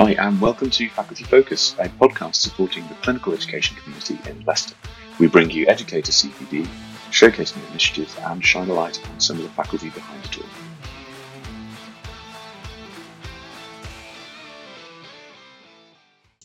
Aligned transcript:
Hi, 0.00 0.12
and 0.12 0.40
welcome 0.40 0.70
to 0.70 0.88
Faculty 0.90 1.24
Focus, 1.24 1.74
a 1.80 1.88
podcast 1.88 2.36
supporting 2.36 2.86
the 2.86 2.94
clinical 3.02 3.32
education 3.32 3.76
community 3.78 4.16
in 4.30 4.44
Leicester. 4.44 4.76
We 5.18 5.26
bring 5.26 5.50
you 5.50 5.66
Educator 5.66 6.12
CPD, 6.12 6.68
showcase 7.10 7.56
new 7.56 7.66
initiatives, 7.70 8.14
and 8.18 8.44
shine 8.44 8.70
a 8.70 8.74
light 8.74 9.04
on 9.10 9.18
some 9.18 9.38
of 9.38 9.42
the 9.42 9.48
faculty 9.48 9.90
behind 9.90 10.24
it 10.24 10.38
all. 10.38 10.46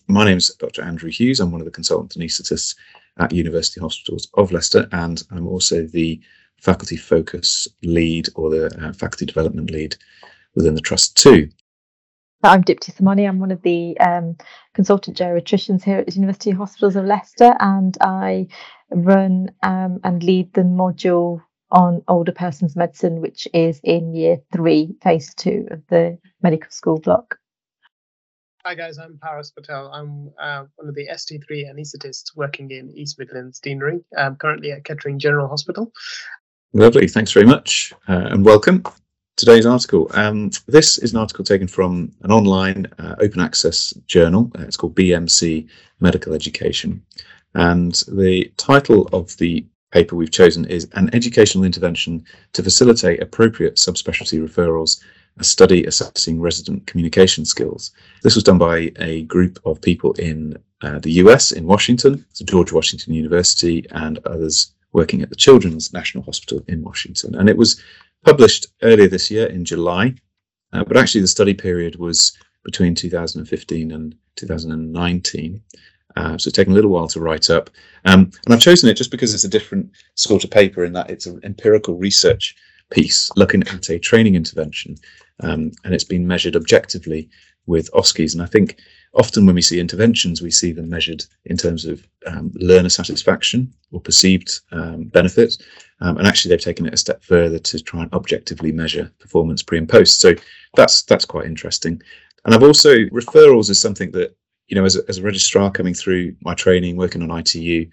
My 0.07 0.25
name 0.25 0.38
is 0.38 0.49
Dr. 0.55 0.81
Andrew 0.81 1.11
Hughes. 1.11 1.39
I'm 1.39 1.51
one 1.51 1.61
of 1.61 1.65
the 1.65 1.71
consultant 1.71 2.15
anaesthetists 2.15 2.75
at 3.20 3.33
University 3.33 3.79
Hospitals 3.79 4.29
of 4.33 4.51
Leicester, 4.51 4.88
and 4.93 5.21
I'm 5.29 5.45
also 5.45 5.85
the 5.85 6.20
faculty 6.57 6.97
focus 6.97 7.67
lead 7.83 8.29
or 8.33 8.49
the 8.49 8.65
uh, 8.83 8.93
faculty 8.93 9.27
development 9.27 9.70
lead 9.70 9.95
within 10.55 10.73
the 10.73 10.81
trust 10.81 11.15
too. 11.15 11.50
I'm 12.46 12.64
Dipti 12.64 12.93
Samani. 12.93 13.25
I'm 13.25 13.39
one 13.39 13.52
of 13.52 13.61
the 13.61 13.97
um, 14.00 14.36
consultant 14.74 15.15
geriatricians 15.18 15.82
here 15.82 16.00
at 16.00 16.07
the 16.07 16.14
University 16.14 16.51
Hospitals 16.51 16.97
of 16.97 17.06
Leicester, 17.06 17.56
and 17.57 17.97
I 18.01 18.47
run 18.92 19.50
um, 19.64 20.01
and 20.04 20.21
lead 20.21 20.54
the 20.54 20.64
module 20.64 21.42
on 21.71 22.04
older 22.10 22.34
persons 22.34 22.75
medicine, 22.75 23.21
which 23.21 23.48
is 23.54 23.79
in 23.82 24.14
year 24.14 24.42
three, 24.51 24.93
phase 25.01 25.34
two 25.36 25.68
of 25.71 25.82
the 25.89 26.18
medical 26.42 26.70
school 26.70 27.00
block. 27.00 27.37
Hi 28.65 28.75
guys, 28.75 28.98
I'm 28.98 29.18
Paras 29.21 29.51
Patel. 29.51 29.89
I'm 29.93 30.32
uh, 30.37 30.65
one 30.75 30.89
of 30.89 30.96
the 30.96 31.07
ST3 31.07 31.73
anaesthetists 31.73 32.36
working 32.36 32.72
in 32.72 32.92
East 32.94 33.20
Midlands 33.20 33.62
Deanery. 33.62 34.03
I'm 34.17 34.36
currently 34.36 34.72
at 34.72 34.84
Kettering 34.84 35.17
General 35.17 35.48
Hospital. 35.48 35.94
Lovely, 36.73 37.08
thanks 37.08 37.31
very 37.31 37.45
much 37.45 37.94
uh, 38.09 38.28
and 38.31 38.44
welcome. 38.44 38.84
Today's 39.36 39.66
article. 39.66 40.11
Um, 40.14 40.52
this 40.67 41.00
is 41.00 41.11
an 41.11 41.19
article 41.19 41.44
taken 41.44 41.67
from 41.67 42.11
an 42.22 42.31
online 42.31 42.86
uh, 43.00 43.16
open 43.19 43.42
access 43.42 43.92
journal. 44.06 44.52
Uh, 44.56 44.62
it's 44.62 44.78
called 44.78 44.95
BMC 44.95 45.67
Medical 46.00 46.36
Education. 46.36 47.03
And 47.56 47.95
the 48.08 48.52
title 48.58 49.09
of 49.11 49.36
the 49.38 49.66
paper 49.92 50.16
we've 50.16 50.30
chosen 50.30 50.66
is 50.66 50.88
An 50.94 51.09
Educational 51.16 51.64
Intervention 51.64 52.23
to 52.54 52.61
Facilitate 52.61 53.23
Appropriate 53.23 53.78
Subspecialty 53.78 54.39
Referrals, 54.39 55.02
a 55.39 55.44
study 55.44 55.84
assessing 55.86 56.39
resident 56.39 56.86
communication 56.86 57.44
skills. 57.44 57.89
This 58.22 58.36
was 58.36 58.44
done 58.44 58.59
by 58.59 58.92
a 58.98 59.23
group 59.23 59.58
of 59.66 59.81
people 59.81 60.14
in 60.14 60.56
uh, 60.84 61.00
the 61.00 61.14
US, 61.14 61.52
in 61.52 61.66
Washington, 61.66 62.23
so 62.34 62.45
George 62.45 62.72
Washington 62.72 63.16
University, 63.16 63.84
and 63.89 64.20
others 64.28 64.73
working 64.92 65.23
at 65.23 65.31
the 65.31 65.36
Children's 65.36 65.92
National 65.92 66.23
Hospital 66.23 66.64
in 66.67 66.84
Washington. 66.84 67.34
And 67.34 67.50
it 67.50 67.58
was 67.58 67.81
published 68.24 68.68
earlier 68.82 69.08
this 69.08 69.30
year 69.30 69.48
in 69.48 69.66
July, 69.66 70.16
uh, 70.74 70.84
but 70.84 70.98
actually 70.98 71.22
the 71.22 71.28
study 71.28 71.54
period 71.54 71.98
was 71.98 72.38
between 72.64 72.96
2015 72.96 73.92
and 73.92 74.16
2019. 74.36 75.62
Uh, 76.16 76.38
so 76.38 76.48
it's 76.48 76.56
taken 76.56 76.74
a 76.74 76.76
little 76.76 76.92
while 76.92 77.08
to 77.08 77.20
write 77.20 77.50
up. 77.50 77.70
Um, 78.06 78.32
and 78.46 78.54
I've 78.54 78.62
chosen 78.62 78.90
it 78.90 78.98
just 78.98 79.12
because 79.12 79.34
it's 79.34 79.44
a 79.44 79.50
different 79.50 79.90
sort 80.16 80.44
of 80.44 80.52
paper 80.52 80.84
in 80.86 80.94
that 80.94 81.10
it's 81.10 81.26
an 81.26 81.40
empirical 81.44 81.96
research 81.96 82.56
piece 82.92 83.32
looking 83.36 83.64
at 83.64 83.90
a 83.90 84.00
training 84.00 84.36
intervention. 84.36 84.96
Um, 85.40 85.72
and 85.84 85.94
it's 85.94 86.04
been 86.04 86.28
measured 86.28 86.56
objectively 86.56 87.30
with 87.66 87.92
OSCEs. 87.92 88.33
And 88.33 88.42
I 88.42 88.45
think 88.45 88.78
often 89.14 89.45
when 89.45 89.56
we 89.56 89.61
see 89.61 89.80
interventions, 89.80 90.42
we 90.42 90.52
see 90.52 90.72
them 90.72 90.89
measured 90.89 91.23
in 91.45 91.58
terms 91.58 91.86
of 91.86 92.05
um, 92.25 92.52
learner 92.55 92.89
satisfaction 92.89 93.73
or 93.92 94.02
perceived 94.02 94.61
um, 94.72 95.05
benefits. 95.05 95.58
Um, 96.02 96.17
and 96.17 96.28
actually, 96.28 96.50
they've 96.50 96.61
taken 96.61 96.86
it 96.86 96.94
a 96.94 96.97
step 96.97 97.23
further 97.23 97.59
to 97.59 97.80
try 97.80 98.02
and 98.02 98.14
objectively 98.14 98.72
measure 98.72 99.11
performance 99.20 99.64
pre 99.64 99.78
and 99.78 99.88
post. 99.88 100.20
So 100.20 100.33
that's 100.75 101.03
that's 101.03 101.25
quite 101.25 101.45
interesting. 101.45 102.02
And 102.45 102.53
I've 102.53 102.64
also 102.64 102.95
referrals 103.05 103.70
is 103.70 103.80
something 103.80 104.11
that 104.11 104.36
you 104.67 104.75
know 104.75 104.86
as 104.86 104.95
a, 104.95 105.02
as 105.08 105.20
a 105.20 105.23
registrar 105.23 105.72
coming 105.72 105.94
through 105.94 106.36
my 106.42 106.53
training, 106.53 106.98
working 106.98 107.22
on 107.22 107.38
ITU. 107.38 107.89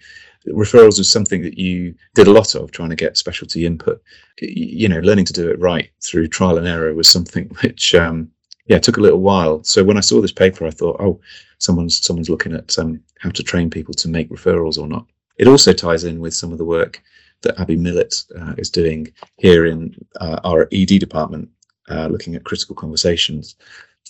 Referrals 0.47 0.99
is 0.99 1.11
something 1.11 1.43
that 1.43 1.59
you 1.59 1.93
did 2.15 2.27
a 2.27 2.31
lot 2.31 2.55
of 2.55 2.71
trying 2.71 2.89
to 2.89 2.95
get 2.95 3.15
specialty 3.15 3.65
input. 3.65 4.01
You 4.41 4.89
know, 4.89 4.99
learning 4.99 5.25
to 5.25 5.33
do 5.33 5.49
it 5.51 5.59
right 5.59 5.91
through 6.03 6.29
trial 6.29 6.57
and 6.57 6.67
error 6.67 6.93
was 6.95 7.07
something 7.07 7.45
which 7.61 7.93
um, 7.95 8.31
yeah, 8.65 8.77
it 8.77 8.83
took 8.83 8.97
a 8.97 9.01
little 9.01 9.21
while. 9.21 9.63
So 9.63 9.83
when 9.83 9.97
I 9.97 10.01
saw 10.01 10.21
this 10.21 10.31
paper, 10.31 10.65
I 10.65 10.71
thought, 10.71 10.97
oh, 10.99 11.19
someone's 11.57 12.03
someone's 12.05 12.29
looking 12.29 12.53
at 12.53 12.77
um, 12.77 13.01
how 13.19 13.29
to 13.31 13.43
train 13.43 13.69
people 13.69 13.93
to 13.95 14.07
make 14.07 14.29
referrals 14.29 14.77
or 14.77 14.87
not. 14.87 15.05
It 15.37 15.47
also 15.47 15.73
ties 15.73 16.03
in 16.03 16.19
with 16.19 16.33
some 16.33 16.51
of 16.51 16.57
the 16.57 16.65
work 16.65 17.01
that 17.41 17.59
Abby 17.59 17.75
Millett 17.75 18.13
uh, 18.39 18.53
is 18.57 18.69
doing 18.69 19.11
here 19.37 19.65
in 19.65 19.95
uh, 20.19 20.39
our 20.43 20.67
ED 20.71 20.99
department, 20.99 21.49
uh, 21.89 22.07
looking 22.07 22.35
at 22.35 22.43
critical 22.43 22.75
conversations. 22.75 23.55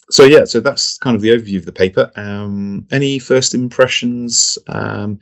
So 0.10 0.26
yeah, 0.26 0.44
so 0.44 0.60
that's 0.60 0.98
kind 0.98 1.16
of 1.16 1.22
the 1.22 1.30
overview 1.30 1.58
of 1.58 1.66
the 1.66 1.72
paper. 1.72 2.12
Um, 2.16 2.86
any 2.92 3.18
first 3.20 3.54
impressions 3.54 4.58
um, 4.68 5.20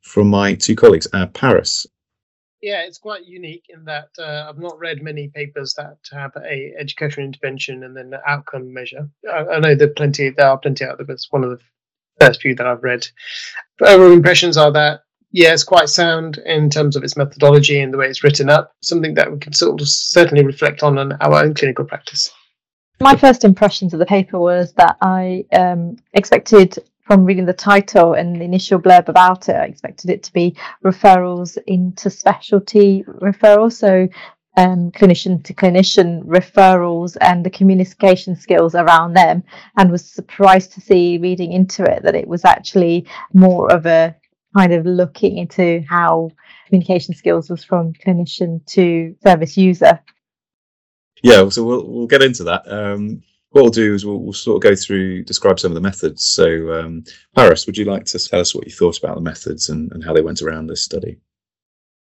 from 0.00 0.28
my 0.28 0.54
two 0.54 0.76
colleagues? 0.76 1.08
Uh, 1.12 1.26
Paras, 1.26 1.86
yeah, 2.62 2.82
it's 2.82 2.98
quite 2.98 3.26
unique 3.26 3.66
in 3.68 3.84
that 3.84 4.08
uh, 4.18 4.46
I've 4.48 4.58
not 4.58 4.78
read 4.78 5.02
many 5.02 5.28
papers 5.28 5.74
that 5.74 5.98
have 6.12 6.32
a 6.36 6.72
educational 6.78 7.26
intervention 7.26 7.84
and 7.84 7.96
then 7.96 8.10
the 8.10 8.20
outcome 8.28 8.72
measure. 8.72 9.08
I, 9.30 9.44
I 9.46 9.58
know 9.60 9.74
there 9.74 9.88
are 9.88 9.92
plenty, 9.94 10.30
there 10.30 10.48
are 10.48 10.58
plenty 10.58 10.84
out 10.84 10.98
there, 10.98 11.06
but 11.06 11.14
it's 11.14 11.30
one 11.30 11.44
of 11.44 11.50
the 11.50 11.60
first 12.20 12.42
few 12.42 12.54
that 12.56 12.66
I've 12.66 12.82
read. 12.82 13.06
But 13.78 13.90
overall 13.90 14.12
impressions 14.12 14.56
are 14.56 14.72
that 14.72 15.02
yeah, 15.30 15.52
it's 15.52 15.64
quite 15.64 15.88
sound 15.88 16.38
in 16.46 16.70
terms 16.70 16.96
of 16.96 17.04
its 17.04 17.16
methodology 17.16 17.80
and 17.80 17.92
the 17.92 17.98
way 17.98 18.06
it's 18.06 18.24
written 18.24 18.48
up. 18.48 18.72
Something 18.82 19.14
that 19.14 19.30
we 19.30 19.38
can 19.38 19.52
sort 19.52 19.80
of 19.80 19.88
certainly 19.88 20.44
reflect 20.44 20.82
on 20.82 20.98
in 20.98 21.12
our 21.12 21.44
own 21.44 21.54
clinical 21.54 21.84
practice. 21.84 22.30
My 23.00 23.14
first 23.14 23.44
impressions 23.44 23.92
of 23.92 24.00
the 24.00 24.06
paper 24.06 24.40
was 24.40 24.72
that 24.72 24.96
I 25.00 25.44
um, 25.52 25.96
expected 26.14 26.78
from 27.08 27.24
reading 27.24 27.46
the 27.46 27.54
title 27.54 28.12
and 28.12 28.36
the 28.36 28.44
initial 28.44 28.78
blurb 28.78 29.08
about 29.08 29.48
it, 29.48 29.56
I 29.56 29.64
expected 29.64 30.10
it 30.10 30.22
to 30.24 30.32
be 30.32 30.54
referrals 30.84 31.56
into 31.66 32.10
specialty 32.10 33.02
referrals. 33.08 33.72
So 33.72 34.08
um, 34.58 34.90
clinician 34.90 35.42
to 35.44 35.54
clinician 35.54 36.22
referrals 36.24 37.16
and 37.22 37.46
the 37.46 37.50
communication 37.50 38.36
skills 38.36 38.74
around 38.74 39.14
them, 39.14 39.42
and 39.78 39.90
was 39.90 40.04
surprised 40.04 40.72
to 40.72 40.82
see 40.82 41.16
reading 41.16 41.52
into 41.52 41.82
it 41.82 42.02
that 42.02 42.14
it 42.14 42.28
was 42.28 42.44
actually 42.44 43.06
more 43.32 43.72
of 43.72 43.86
a 43.86 44.14
kind 44.54 44.74
of 44.74 44.84
looking 44.84 45.38
into 45.38 45.82
how 45.88 46.30
communication 46.66 47.14
skills 47.14 47.48
was 47.48 47.64
from 47.64 47.94
clinician 47.94 48.64
to 48.66 49.16
service 49.24 49.56
user. 49.56 49.98
Yeah, 51.22 51.48
so 51.48 51.64
we'll 51.64 51.86
we'll 51.86 52.06
get 52.06 52.22
into 52.22 52.44
that. 52.44 52.70
Um, 52.70 53.22
what 53.50 53.62
we'll 53.62 53.70
do 53.70 53.94
is 53.94 54.04
we'll, 54.04 54.18
we'll, 54.18 54.32
sort 54.32 54.56
of 54.56 54.68
go 54.70 54.76
through, 54.76 55.24
describe 55.24 55.58
some 55.58 55.72
of 55.72 55.74
the 55.74 55.80
methods. 55.80 56.24
So, 56.24 56.72
um, 56.72 57.04
Paras, 57.34 57.66
would 57.66 57.78
you 57.78 57.86
like 57.86 58.04
to 58.06 58.18
tell 58.18 58.40
us 58.40 58.54
what 58.54 58.66
you 58.66 58.72
thought 58.72 58.98
about 58.98 59.14
the 59.14 59.22
methods 59.22 59.68
and, 59.70 59.90
and 59.92 60.04
how 60.04 60.12
they 60.12 60.20
went 60.20 60.42
around 60.42 60.66
this 60.66 60.82
study? 60.82 61.18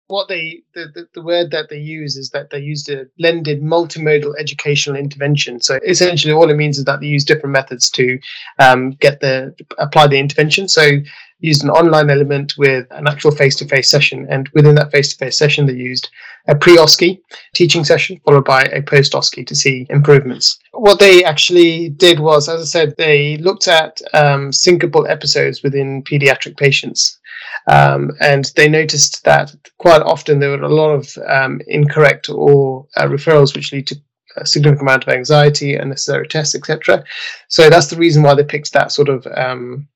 What 0.09 0.27
they, 0.27 0.65
the, 0.75 0.87
the, 0.93 1.09
the 1.15 1.23
word 1.23 1.53
that 1.53 1.69
they 1.71 1.79
use 1.79 2.17
is 2.17 2.31
that 2.31 2.51
they 2.51 2.59
used 2.59 2.91
a 2.91 3.07
blended 3.17 3.63
multimodal 3.63 4.35
educational 4.41 4.97
intervention. 4.97 5.61
So 5.61 5.79
essentially, 5.87 6.33
all 6.33 6.51
it 6.51 6.57
means 6.57 6.79
is 6.79 6.85
that 6.87 6.99
they 6.99 7.07
use 7.07 7.25
different 7.25 7.53
methods 7.53 7.89
to 7.91 8.19
um, 8.59 8.91
get 8.93 9.21
the 9.21 9.55
apply 9.79 10.09
the 10.09 10.19
intervention. 10.19 10.69
So 10.69 10.99
used 11.41 11.65
an 11.65 11.71
online 11.71 12.11
element 12.11 12.55
with 12.57 12.87
an 12.91 13.07
actual 13.07 13.31
face-to-face 13.31 13.91
session, 13.91 14.27
and 14.31 14.49
within 14.55 14.75
that 14.77 14.93
face-to-face 14.93 15.37
session, 15.37 15.67
they 15.67 15.75
used 15.75 16.11
a 16.49 16.55
pre-OSCE 16.55 17.21
teaching 17.55 17.85
session 17.85 18.21
followed 18.25 18.45
by 18.45 18.63
a 18.65 18.83
post-OSCE 18.83 19.47
to 19.47 19.55
see 19.55 19.87
improvements. 19.91 20.59
What 20.73 20.99
they 20.99 21.25
actually 21.25 21.91
did 21.91 22.21
was, 22.21 22.49
as 22.49 22.61
I 22.61 22.65
said, 22.65 22.95
they 22.97 23.37
looked 23.39 23.69
at 23.69 24.01
um, 24.15 24.51
syncopal 24.51 25.09
episodes 25.09 25.63
within 25.63 26.03
pediatric 26.03 26.57
patients. 26.57 27.19
Um, 27.67 28.13
and 28.21 28.53
they 28.57 28.69
noticed 28.69 29.25
that 29.25 29.55
quite 29.79 30.03
often 30.03 30.39
there 30.39 30.51
were 30.51 30.63
a 30.63 30.75
lot 30.75 30.93
of 30.93 31.17
um, 31.27 31.61
incorrect 31.67 32.29
or 32.29 32.87
uh, 32.97 33.07
referrals 33.07 33.55
which 33.55 33.73
lead 33.73 33.87
to 33.89 33.97
a 34.37 34.47
significant 34.47 34.83
amount 34.83 35.03
of 35.05 35.13
anxiety, 35.13 35.75
unnecessary 35.75 36.29
tests, 36.29 36.55
etc. 36.55 37.05
So 37.49 37.69
that's 37.69 37.89
the 37.89 37.97
reason 37.97 38.23
why 38.23 38.35
they 38.35 38.45
picked 38.45 38.73
that 38.73 38.93
sort 38.93 39.09
of 39.09 39.27
um, 39.35 39.89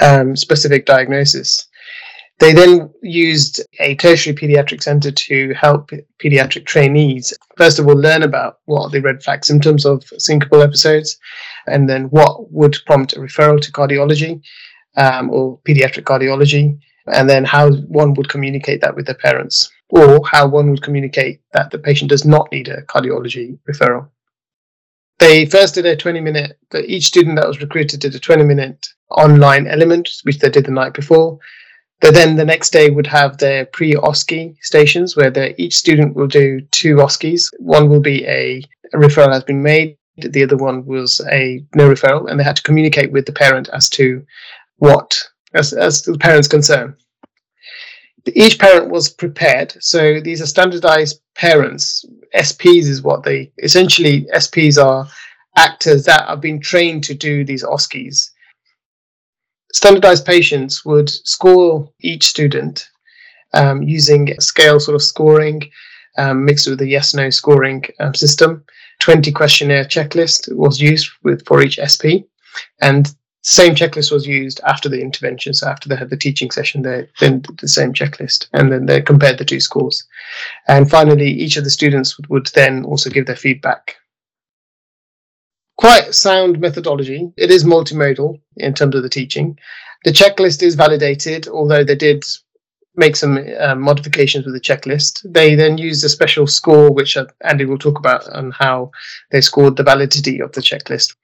um, 0.00 0.36
specific 0.36 0.86
diagnosis. 0.86 1.68
They 2.40 2.54
then 2.54 2.90
used 3.02 3.60
a 3.80 3.94
tertiary 3.96 4.34
pediatric 4.34 4.82
center 4.82 5.10
to 5.10 5.52
help 5.52 5.90
pediatric 6.18 6.64
trainees, 6.64 7.34
first 7.58 7.78
of 7.78 7.86
all, 7.86 7.94
learn 7.94 8.22
about 8.22 8.60
what 8.64 8.84
are 8.84 8.90
the 8.90 9.02
red 9.02 9.22
flag 9.22 9.44
symptoms 9.44 9.84
of 9.84 10.00
syncopal 10.18 10.64
episodes, 10.64 11.18
and 11.66 11.88
then 11.88 12.04
what 12.04 12.50
would 12.50 12.76
prompt 12.86 13.12
a 13.12 13.20
referral 13.20 13.60
to 13.60 13.70
cardiology 13.72 14.40
um, 14.96 15.28
or 15.28 15.60
pediatric 15.68 16.04
cardiology, 16.04 16.78
and 17.12 17.28
then 17.28 17.44
how 17.44 17.70
one 17.72 18.14
would 18.14 18.30
communicate 18.30 18.80
that 18.80 18.96
with 18.96 19.04
their 19.04 19.16
parents, 19.16 19.70
or 19.90 20.26
how 20.26 20.48
one 20.48 20.70
would 20.70 20.82
communicate 20.82 21.42
that 21.52 21.70
the 21.70 21.78
patient 21.78 22.08
does 22.08 22.24
not 22.24 22.50
need 22.52 22.68
a 22.68 22.80
cardiology 22.82 23.58
referral. 23.70 24.08
They 25.20 25.44
first 25.44 25.74
did 25.74 25.84
a 25.84 25.94
20 25.94 26.20
minute, 26.20 26.58
each 26.86 27.06
student 27.06 27.36
that 27.36 27.46
was 27.46 27.60
recruited 27.60 28.00
did 28.00 28.14
a 28.14 28.18
20 28.18 28.42
minute 28.42 28.86
online 29.10 29.66
element, 29.66 30.08
which 30.22 30.38
they 30.38 30.48
did 30.48 30.64
the 30.64 30.70
night 30.70 30.94
before. 30.94 31.38
But 32.00 32.14
then 32.14 32.36
the 32.36 32.44
next 32.46 32.70
day 32.70 32.88
would 32.88 33.06
have 33.06 33.36
their 33.36 33.66
pre-OSCE 33.66 34.56
stations 34.62 35.16
where 35.16 35.54
each 35.58 35.76
student 35.76 36.16
will 36.16 36.26
do 36.26 36.62
two 36.70 36.96
OSCEs. 36.96 37.50
One 37.58 37.90
will 37.90 38.00
be 38.00 38.24
a, 38.26 38.62
a 38.94 38.96
referral 38.96 39.32
has 39.32 39.44
been 39.44 39.62
made, 39.62 39.98
The 40.16 40.42
other 40.42 40.56
one 40.56 40.86
was 40.86 41.20
a 41.30 41.62
no 41.74 41.90
referral, 41.90 42.30
and 42.30 42.40
they 42.40 42.44
had 42.44 42.56
to 42.56 42.62
communicate 42.62 43.12
with 43.12 43.26
the 43.26 43.32
parent 43.32 43.68
as 43.74 43.90
to 43.90 44.24
what, 44.78 45.22
as, 45.52 45.74
as 45.74 46.02
the 46.02 46.16
parent's 46.16 46.48
concern. 46.48 46.96
Each 48.34 48.58
parent 48.58 48.90
was 48.90 49.08
prepared. 49.08 49.74
So 49.80 50.20
these 50.20 50.42
are 50.42 50.46
standardized 50.46 51.20
parents. 51.34 52.04
SPs 52.34 52.84
is 52.84 53.02
what 53.02 53.24
they 53.24 53.52
essentially 53.62 54.26
SPs 54.34 54.82
are 54.82 55.08
actors 55.56 56.04
that 56.04 56.28
have 56.28 56.40
been 56.40 56.60
trained 56.60 57.04
to 57.04 57.14
do 57.14 57.44
these 57.44 57.64
OSCEs. 57.64 58.30
Standardized 59.72 60.26
patients 60.26 60.84
would 60.84 61.08
score 61.08 61.90
each 62.00 62.28
student 62.28 62.88
um, 63.54 63.82
using 63.82 64.38
scale 64.40 64.78
sort 64.80 64.94
of 64.94 65.02
scoring 65.02 65.62
um, 66.18 66.44
mixed 66.44 66.68
with 66.68 66.80
a 66.80 66.86
yes 66.86 67.14
no 67.14 67.30
scoring 67.30 67.84
um, 68.00 68.14
system. 68.14 68.64
20 69.00 69.32
questionnaire 69.32 69.84
checklist 69.84 70.54
was 70.54 70.80
used 70.80 71.10
with 71.22 71.44
for 71.46 71.62
each 71.62 71.78
SP, 71.80 72.28
and 72.82 73.14
same 73.42 73.74
checklist 73.74 74.12
was 74.12 74.26
used 74.26 74.60
after 74.66 74.88
the 74.88 75.00
intervention. 75.00 75.54
So 75.54 75.68
after 75.68 75.88
they 75.88 75.96
had 75.96 76.10
the 76.10 76.16
teaching 76.16 76.50
session, 76.50 76.82
they 76.82 77.08
then 77.20 77.40
did 77.40 77.58
the 77.58 77.68
same 77.68 77.92
checklist, 77.92 78.48
and 78.52 78.70
then 78.70 78.86
they 78.86 79.00
compared 79.00 79.38
the 79.38 79.44
two 79.44 79.60
scores. 79.60 80.06
And 80.68 80.90
finally, 80.90 81.30
each 81.30 81.56
of 81.56 81.64
the 81.64 81.70
students 81.70 82.18
would, 82.18 82.28
would 82.28 82.46
then 82.54 82.84
also 82.84 83.08
give 83.08 83.26
their 83.26 83.36
feedback. 83.36 83.96
Quite 85.78 86.14
sound 86.14 86.60
methodology. 86.60 87.32
It 87.38 87.50
is 87.50 87.64
multimodal 87.64 88.38
in 88.58 88.74
terms 88.74 88.94
of 88.94 89.02
the 89.02 89.08
teaching. 89.08 89.58
The 90.04 90.12
checklist 90.12 90.62
is 90.62 90.74
validated, 90.74 91.48
although 91.48 91.84
they 91.84 91.96
did 91.96 92.22
make 92.96 93.16
some 93.16 93.38
uh, 93.58 93.74
modifications 93.74 94.44
with 94.44 94.54
the 94.54 94.60
checklist. 94.60 95.20
They 95.24 95.54
then 95.54 95.78
used 95.78 96.04
a 96.04 96.08
special 96.10 96.46
score, 96.46 96.92
which 96.92 97.16
uh, 97.16 97.26
Andy 97.42 97.64
will 97.64 97.78
talk 97.78 97.98
about, 97.98 98.28
on 98.28 98.50
how 98.50 98.90
they 99.30 99.40
scored 99.40 99.76
the 99.76 99.82
validity 99.82 100.40
of 100.40 100.52
the 100.52 100.60
checklist. 100.60 101.14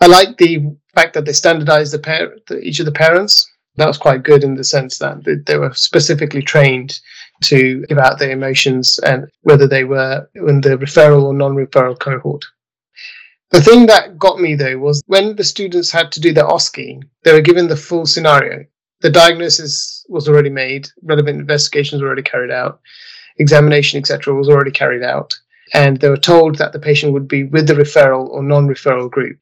I 0.00 0.06
like 0.06 0.36
the 0.36 0.76
fact 0.94 1.14
that 1.14 1.24
they 1.24 1.32
standardized 1.32 1.92
the, 1.92 1.98
par- 1.98 2.36
the 2.46 2.60
each 2.60 2.80
of 2.80 2.86
the 2.86 2.92
parents. 2.92 3.50
That 3.76 3.86
was 3.86 3.98
quite 3.98 4.24
good 4.24 4.42
in 4.42 4.56
the 4.56 4.64
sense 4.64 4.98
that 4.98 5.24
they, 5.24 5.36
they 5.46 5.56
were 5.56 5.72
specifically 5.74 6.42
trained 6.42 6.98
to 7.44 7.84
give 7.88 7.98
out 7.98 8.18
their 8.18 8.32
emotions 8.32 8.98
and 8.98 9.28
whether 9.42 9.68
they 9.68 9.84
were 9.84 10.28
in 10.34 10.60
the 10.60 10.76
referral 10.76 11.22
or 11.22 11.34
non-referral 11.34 11.98
cohort. 11.98 12.44
The 13.50 13.62
thing 13.62 13.86
that 13.86 14.18
got 14.18 14.40
me 14.40 14.56
though 14.56 14.78
was 14.78 15.02
when 15.06 15.36
the 15.36 15.44
students 15.44 15.92
had 15.92 16.10
to 16.12 16.20
do 16.20 16.32
their 16.32 16.44
OSCE, 16.44 17.02
they 17.22 17.32
were 17.32 17.40
given 17.40 17.68
the 17.68 17.76
full 17.76 18.04
scenario 18.04 18.64
the 19.00 19.10
diagnosis 19.10 20.04
was 20.08 20.28
already 20.28 20.50
made, 20.50 20.88
relevant 21.02 21.38
investigations 21.38 22.02
were 22.02 22.08
already 22.08 22.22
carried 22.22 22.50
out, 22.50 22.80
examination, 23.38 23.98
etc., 23.98 24.34
was 24.34 24.48
already 24.48 24.72
carried 24.72 25.02
out, 25.02 25.38
and 25.72 26.00
they 26.00 26.08
were 26.08 26.16
told 26.16 26.58
that 26.58 26.72
the 26.72 26.80
patient 26.80 27.12
would 27.12 27.28
be 27.28 27.44
with 27.44 27.68
the 27.68 27.74
referral 27.74 28.28
or 28.28 28.42
non-referral 28.42 29.10
group. 29.10 29.38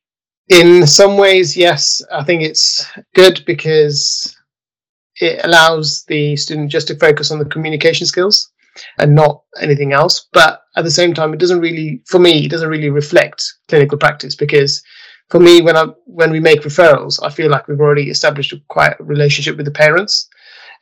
In 0.48 0.86
some 0.86 1.16
ways, 1.16 1.56
yes, 1.56 2.00
I 2.12 2.22
think 2.22 2.42
it's 2.42 2.86
good 3.14 3.42
because 3.46 4.36
it 5.16 5.44
allows 5.44 6.04
the 6.06 6.36
student 6.36 6.70
just 6.70 6.88
to 6.88 6.98
focus 6.98 7.30
on 7.30 7.38
the 7.38 7.44
communication 7.44 8.06
skills 8.06 8.52
and 8.98 9.14
not 9.14 9.42
anything 9.60 9.92
else. 9.92 10.28
But 10.32 10.60
at 10.76 10.84
the 10.84 10.90
same 10.90 11.14
time, 11.14 11.32
it 11.32 11.40
doesn't 11.40 11.60
really, 11.60 12.02
for 12.06 12.18
me, 12.18 12.44
it 12.44 12.50
doesn't 12.50 12.68
really 12.68 12.90
reflect 12.90 13.44
clinical 13.68 13.98
practice 13.98 14.36
because 14.36 14.82
for 15.30 15.40
me, 15.40 15.62
when 15.62 15.76
I 15.76 15.86
when 16.04 16.30
we 16.30 16.38
make 16.38 16.62
referrals, 16.62 17.18
I 17.22 17.30
feel 17.30 17.50
like 17.50 17.66
we've 17.66 17.80
already 17.80 18.10
established 18.10 18.52
a 18.52 18.60
quite 18.68 18.94
a 19.00 19.04
relationship 19.04 19.56
with 19.56 19.66
the 19.66 19.72
parents, 19.72 20.28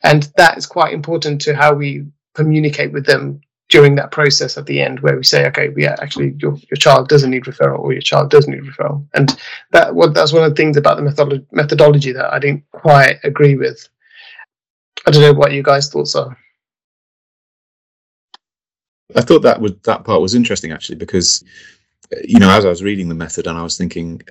and 0.03 0.29
that 0.37 0.57
is 0.57 0.67
quite 0.67 0.93
important 0.93 1.41
to 1.41 1.55
how 1.55 1.73
we 1.73 2.05
communicate 2.35 2.91
with 2.91 3.05
them 3.05 3.41
during 3.69 3.95
that 3.95 4.11
process 4.11 4.57
at 4.57 4.65
the 4.65 4.79
end, 4.79 4.99
where 4.99 5.17
we 5.17 5.23
say, 5.23 5.47
okay, 5.47 5.71
yeah, 5.75 5.95
actually, 5.99 6.35
your 6.39 6.57
your 6.69 6.77
child 6.77 7.09
doesn't 7.09 7.31
need 7.31 7.45
referral, 7.45 7.79
or 7.79 7.93
your 7.93 8.01
child 8.01 8.29
does 8.29 8.47
need 8.47 8.63
referral, 8.63 9.05
and 9.13 9.37
that 9.71 9.93
what 9.93 10.13
that's 10.13 10.33
one 10.33 10.43
of 10.43 10.49
the 10.51 10.55
things 10.55 10.77
about 10.77 10.97
the 10.97 11.03
methodology 11.03 11.45
methodology 11.51 12.11
that 12.11 12.33
I 12.33 12.39
didn't 12.39 12.63
quite 12.71 13.19
agree 13.23 13.55
with. 13.55 13.87
I 15.07 15.11
don't 15.11 15.21
know 15.21 15.33
what 15.33 15.51
you 15.53 15.63
guys' 15.63 15.89
thoughts 15.89 16.15
are. 16.15 16.37
I 19.15 19.21
thought 19.21 19.43
that 19.43 19.61
would 19.61 19.81
that 19.83 20.03
part 20.03 20.21
was 20.21 20.35
interesting 20.35 20.71
actually 20.71 20.95
because 20.95 21.43
you 22.23 22.39
know, 22.39 22.49
as 22.49 22.65
I 22.65 22.69
was 22.69 22.83
reading 22.83 23.09
the 23.09 23.15
method 23.15 23.47
and 23.47 23.57
I 23.57 23.63
was 23.63 23.77
thinking, 23.77 24.21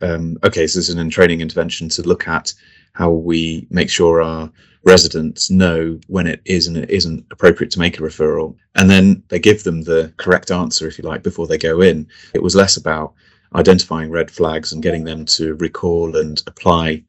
um, 0.00 0.38
okay, 0.44 0.66
so 0.66 0.78
this 0.78 0.88
is 0.88 0.94
an 0.94 1.10
training 1.10 1.40
intervention 1.40 1.88
to 1.90 2.02
look 2.02 2.26
at 2.28 2.52
how 2.92 3.10
we 3.10 3.66
make 3.70 3.90
sure 3.90 4.22
our 4.22 4.50
residents 4.84 5.50
know 5.50 5.98
when 6.06 6.26
it 6.26 6.40
is 6.44 6.66
and 6.66 6.76
it 6.76 6.90
isn't 6.90 7.26
appropriate 7.30 7.70
to 7.72 7.78
make 7.78 7.98
a 7.98 8.02
referral. 8.02 8.56
And 8.76 8.88
then 8.88 9.22
they 9.28 9.38
give 9.38 9.62
them 9.62 9.82
the 9.82 10.12
correct 10.16 10.50
answer, 10.50 10.88
if 10.88 10.98
you 10.98 11.04
like, 11.04 11.22
before 11.22 11.46
they 11.46 11.58
go 11.58 11.82
in. 11.82 12.08
It 12.34 12.42
was 12.42 12.54
less 12.54 12.76
about 12.76 13.14
identifying 13.54 14.10
red 14.10 14.30
flags 14.30 14.72
and 14.72 14.82
getting 14.82 15.04
them 15.04 15.24
to 15.26 15.54
recall 15.56 16.16
and 16.16 16.42
apply 16.46 17.02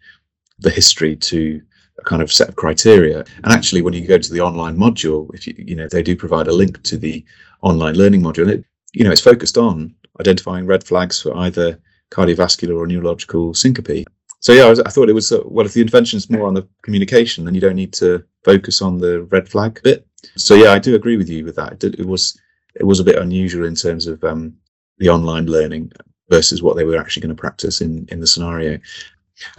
the 0.60 0.69
history 0.69 1.16
to 1.16 1.62
a 2.00 2.04
kind 2.04 2.22
of 2.22 2.31
set 2.31 2.50
of 2.50 2.56
criteria. 2.56 3.19
And 3.44 3.54
actually, 3.54 3.81
when 3.81 3.94
you 3.94 4.06
go 4.07 4.18
to 4.18 4.34
the 4.34 4.42
online 4.42 4.77
module, 4.77 5.34
if 5.34 5.48
you, 5.48 5.54
you 5.57 5.75
know, 5.75 5.88
they 5.88 6.04
do 6.04 6.16
provide 6.16 6.48
a 6.48 6.54
link 6.54 6.81
to 6.84 6.98
the 6.98 7.24
online 7.62 7.95
learning 7.95 8.22
module, 8.22 8.50
it, 8.50 8.66
you 8.94 9.04
know, 9.04 9.12
it's 9.12 9.22
focused 9.22 9.57
on 9.57 9.94
identifying 10.19 10.66
red 10.66 10.84
flags 10.84 11.22
for 11.22 11.36
either 11.38 11.80
cardiovascular 12.12 12.77
or 12.77 12.88
neurological 12.88 13.54
syncope. 13.54 14.07
So 14.41 14.53
yeah, 14.53 14.63
I, 14.63 14.69
was, 14.69 14.79
I 14.79 14.89
thought 14.89 15.09
it 15.09 15.13
was 15.13 15.31
uh, 15.31 15.41
well. 15.45 15.65
If 15.65 15.73
the 15.73 15.81
intervention 15.81 16.17
is 16.17 16.29
more 16.29 16.47
on 16.47 16.55
the 16.55 16.67
communication, 16.81 17.45
then 17.45 17.55
you 17.55 17.61
don't 17.61 17.75
need 17.75 17.93
to 17.93 18.23
focus 18.43 18.81
on 18.81 18.97
the 18.97 19.21
red 19.23 19.47
flag 19.47 19.79
bit. 19.83 20.05
So 20.35 20.55
yeah, 20.55 20.71
I 20.71 20.79
do 20.79 20.95
agree 20.95 21.15
with 21.15 21.29
you 21.29 21.45
with 21.45 21.55
that. 21.55 21.83
It, 21.83 21.99
it 21.99 22.07
was 22.07 22.39
it 22.75 22.83
was 22.83 22.99
a 22.99 23.03
bit 23.03 23.19
unusual 23.19 23.65
in 23.65 23.75
terms 23.75 24.07
of 24.07 24.23
um, 24.23 24.55
the 24.97 25.09
online 25.09 25.45
learning 25.45 25.91
versus 26.29 26.63
what 26.63 26.75
they 26.75 26.83
were 26.83 26.97
actually 26.97 27.21
going 27.21 27.35
to 27.35 27.39
practice 27.39 27.81
in 27.81 28.07
in 28.09 28.19
the 28.19 28.27
scenario. 28.27 28.79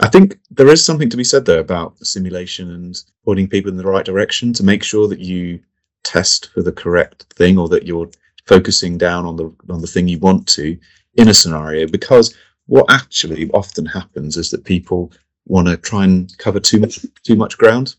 I 0.01 0.07
think 0.07 0.39
there 0.51 0.67
is 0.67 0.83
something 0.83 1.09
to 1.09 1.17
be 1.17 1.23
said 1.23 1.45
there 1.45 1.59
about 1.59 1.97
simulation 2.05 2.71
and 2.71 3.01
pointing 3.25 3.47
people 3.47 3.71
in 3.71 3.77
the 3.77 3.87
right 3.87 4.05
direction 4.05 4.53
to 4.53 4.63
make 4.63 4.83
sure 4.83 5.07
that 5.07 5.19
you 5.19 5.59
test 6.03 6.49
for 6.53 6.61
the 6.61 6.71
correct 6.71 7.23
thing 7.35 7.57
or 7.57 7.69
that 7.69 7.85
you're 7.85 8.09
focusing 8.45 8.97
down 8.97 9.25
on 9.25 9.37
the 9.37 9.53
on 9.69 9.79
the 9.79 9.87
thing 9.87 10.09
you 10.09 10.19
want 10.19 10.45
to 10.49 10.77
in 11.15 11.29
a 11.29 11.33
scenario 11.33 11.87
because 11.87 12.35
what 12.67 12.85
actually 12.89 13.49
often 13.51 13.85
happens 13.85 14.37
is 14.37 14.49
that 14.51 14.63
people 14.63 15.11
want 15.45 15.67
to 15.67 15.77
try 15.77 16.03
and 16.05 16.35
cover 16.37 16.59
too 16.59 16.79
much 16.79 17.05
too 17.23 17.35
much 17.35 17.57
ground. 17.57 17.95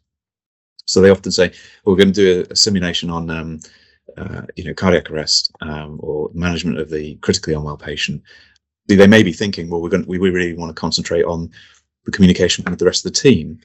So 0.86 1.00
they 1.00 1.10
often 1.10 1.32
say 1.32 1.48
well, 1.84 1.94
we're 1.94 2.02
going 2.02 2.12
to 2.12 2.14
do 2.14 2.40
a, 2.48 2.52
a 2.52 2.56
simulation 2.56 3.10
on 3.10 3.30
um, 3.30 3.60
uh, 4.16 4.42
you 4.56 4.64
know 4.64 4.74
cardiac 4.74 5.10
arrest 5.10 5.52
um, 5.60 5.98
or 6.02 6.30
management 6.34 6.78
of 6.78 6.90
the 6.90 7.16
critically 7.16 7.54
unwell 7.54 7.76
patient. 7.76 8.22
They 8.86 9.06
may 9.06 9.22
be 9.22 9.32
thinking 9.32 9.68
well 9.68 9.80
we're 9.80 9.90
going 9.90 10.04
to, 10.04 10.08
we 10.08 10.18
really 10.18 10.54
want 10.54 10.74
to 10.74 10.80
concentrate 10.80 11.24
on 11.24 11.50
the 12.04 12.12
communication 12.12 12.64
with 12.68 12.78
the 12.78 12.84
rest 12.84 13.04
of 13.04 13.12
the 13.12 13.20
team. 13.20 13.58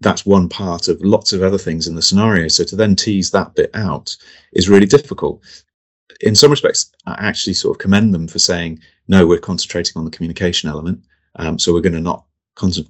That's 0.00 0.24
one 0.24 0.48
part 0.48 0.88
of 0.88 1.00
lots 1.02 1.32
of 1.32 1.42
other 1.42 1.58
things 1.58 1.86
in 1.86 1.94
the 1.94 2.02
scenario. 2.02 2.48
So 2.48 2.64
to 2.64 2.76
then 2.76 2.96
tease 2.96 3.30
that 3.30 3.54
bit 3.54 3.70
out 3.74 4.16
is 4.52 4.68
really 4.68 4.86
difficult. 4.86 5.42
In 6.22 6.34
some 6.34 6.50
respects, 6.50 6.90
I 7.06 7.16
actually 7.18 7.54
sort 7.54 7.76
of 7.76 7.82
commend 7.82 8.14
them 8.14 8.26
for 8.26 8.38
saying, 8.38 8.80
no, 9.10 9.26
we're 9.26 9.38
concentrating 9.38 9.94
on 9.96 10.04
the 10.04 10.10
communication 10.10 10.70
element. 10.70 11.04
Um, 11.34 11.58
so 11.58 11.72
we're 11.72 11.80
going 11.80 11.94
to 11.94 12.00
not, 12.00 12.24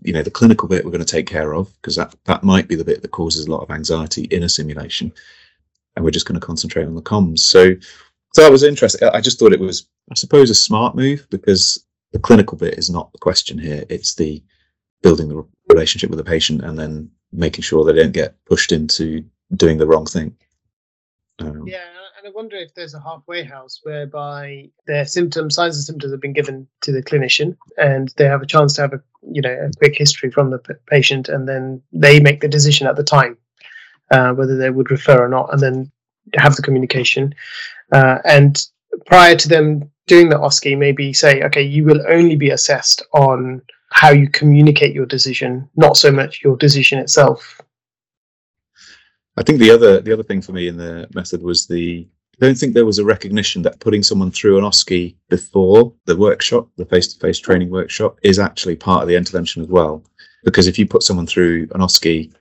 you 0.02 0.12
know, 0.12 0.22
the 0.22 0.30
clinical 0.30 0.68
bit 0.68 0.84
we're 0.84 0.90
going 0.90 1.04
to 1.04 1.16
take 1.16 1.26
care 1.26 1.54
of 1.54 1.72
because 1.76 1.96
that, 1.96 2.14
that 2.24 2.44
might 2.44 2.68
be 2.68 2.74
the 2.74 2.84
bit 2.84 3.00
that 3.00 3.10
causes 3.10 3.46
a 3.46 3.50
lot 3.50 3.62
of 3.62 3.70
anxiety 3.70 4.24
in 4.24 4.42
a 4.42 4.48
simulation. 4.48 5.10
And 5.96 6.04
we're 6.04 6.10
just 6.10 6.26
going 6.26 6.38
to 6.38 6.46
concentrate 6.46 6.84
on 6.84 6.94
the 6.94 7.00
comms. 7.00 7.38
So, 7.38 7.74
so 8.34 8.42
that 8.42 8.52
was 8.52 8.62
interesting. 8.62 9.08
I 9.08 9.22
just 9.22 9.38
thought 9.38 9.54
it 9.54 9.60
was, 9.60 9.88
I 10.10 10.14
suppose, 10.14 10.50
a 10.50 10.54
smart 10.54 10.94
move 10.94 11.26
because 11.30 11.86
the 12.12 12.18
clinical 12.18 12.58
bit 12.58 12.74
is 12.78 12.90
not 12.90 13.10
the 13.12 13.18
question 13.18 13.58
here. 13.58 13.84
It's 13.88 14.14
the 14.14 14.42
building 15.02 15.28
the 15.28 15.42
relationship 15.70 16.10
with 16.10 16.18
the 16.18 16.24
patient 16.24 16.62
and 16.62 16.78
then 16.78 17.10
making 17.32 17.62
sure 17.62 17.82
they 17.82 17.98
don't 17.98 18.12
get 18.12 18.36
pushed 18.44 18.72
into 18.72 19.24
doing 19.56 19.78
the 19.78 19.86
wrong 19.86 20.04
thing. 20.04 20.36
Um, 21.38 21.66
yeah, 21.66 21.86
and 22.20 22.28
I 22.28 22.36
wonder 22.36 22.56
if 22.56 22.74
there's 22.74 22.94
a 22.94 23.00
halfway 23.00 23.42
house 23.44 23.80
whereby 23.82 24.68
their 24.86 25.06
symptoms, 25.06 25.54
signs 25.54 25.76
and 25.76 25.84
symptoms 25.84 26.12
have 26.12 26.20
been 26.20 26.34
given 26.34 26.66
to 26.82 26.92
the 26.92 27.02
clinician, 27.02 27.56
and 27.78 28.12
they 28.16 28.24
have 28.24 28.42
a 28.42 28.46
chance 28.46 28.74
to 28.74 28.82
have 28.82 28.92
a 28.92 29.00
you 29.32 29.40
know 29.40 29.52
a 29.52 29.70
quick 29.78 29.96
history 29.96 30.30
from 30.30 30.50
the 30.50 30.58
p- 30.58 30.74
patient, 30.86 31.28
and 31.28 31.48
then 31.48 31.82
they 31.92 32.20
make 32.20 32.40
the 32.40 32.48
decision 32.48 32.86
at 32.86 32.96
the 32.96 33.04
time 33.04 33.38
uh, 34.10 34.32
whether 34.32 34.56
they 34.56 34.70
would 34.70 34.90
refer 34.90 35.24
or 35.24 35.28
not, 35.28 35.52
and 35.52 35.62
then 35.62 35.90
have 36.36 36.56
the 36.56 36.62
communication. 36.62 37.34
Uh, 37.92 38.18
and 38.24 38.66
prior 39.06 39.34
to 39.36 39.48
them 39.48 39.90
doing 40.06 40.28
the 40.28 40.36
OSCE, 40.36 40.76
maybe 40.76 41.12
say, 41.12 41.42
okay, 41.42 41.62
you 41.62 41.84
will 41.84 42.04
only 42.08 42.36
be 42.36 42.50
assessed 42.50 43.02
on 43.14 43.62
how 43.92 44.10
you 44.10 44.28
communicate 44.28 44.94
your 44.94 45.06
decision, 45.06 45.68
not 45.76 45.96
so 45.96 46.10
much 46.10 46.42
your 46.44 46.56
decision 46.56 46.98
itself. 46.98 47.60
I 49.40 49.42
think 49.42 49.59
the 49.59 49.70
other 49.70 50.02
the 50.02 50.12
other 50.12 50.23
thing 50.23 50.42
for 50.42 50.52
me 50.52 50.68
in 50.68 50.76
the 50.76 51.09
method 51.14 51.42
was 51.42 51.66
the 51.66 52.06
I 52.35 52.44
don't 52.44 52.59
think 52.59 52.75
there 52.75 52.85
was 52.85 52.99
a 52.99 53.04
recognition 53.06 53.62
that 53.62 53.80
putting 53.80 54.02
someone 54.02 54.30
through 54.30 54.59
an 54.59 54.64
OSCE 54.64 55.14
before 55.30 55.94
the 56.04 56.16
workshop, 56.16 56.68
the 56.76 56.85
face-to-face 56.85 57.38
training 57.38 57.70
workshop, 57.70 58.18
is 58.23 58.38
actually 58.38 58.76
part 58.76 59.02
of 59.02 59.09
the 59.09 59.16
intervention 59.16 59.62
as 59.62 59.68
well. 59.68 60.04
Because 60.44 60.66
if 60.66 60.78
you 60.78 60.87
put 60.87 61.02
someone 61.02 61.26
through 61.26 61.68
an 61.75 61.80
OSCE 61.80 62.32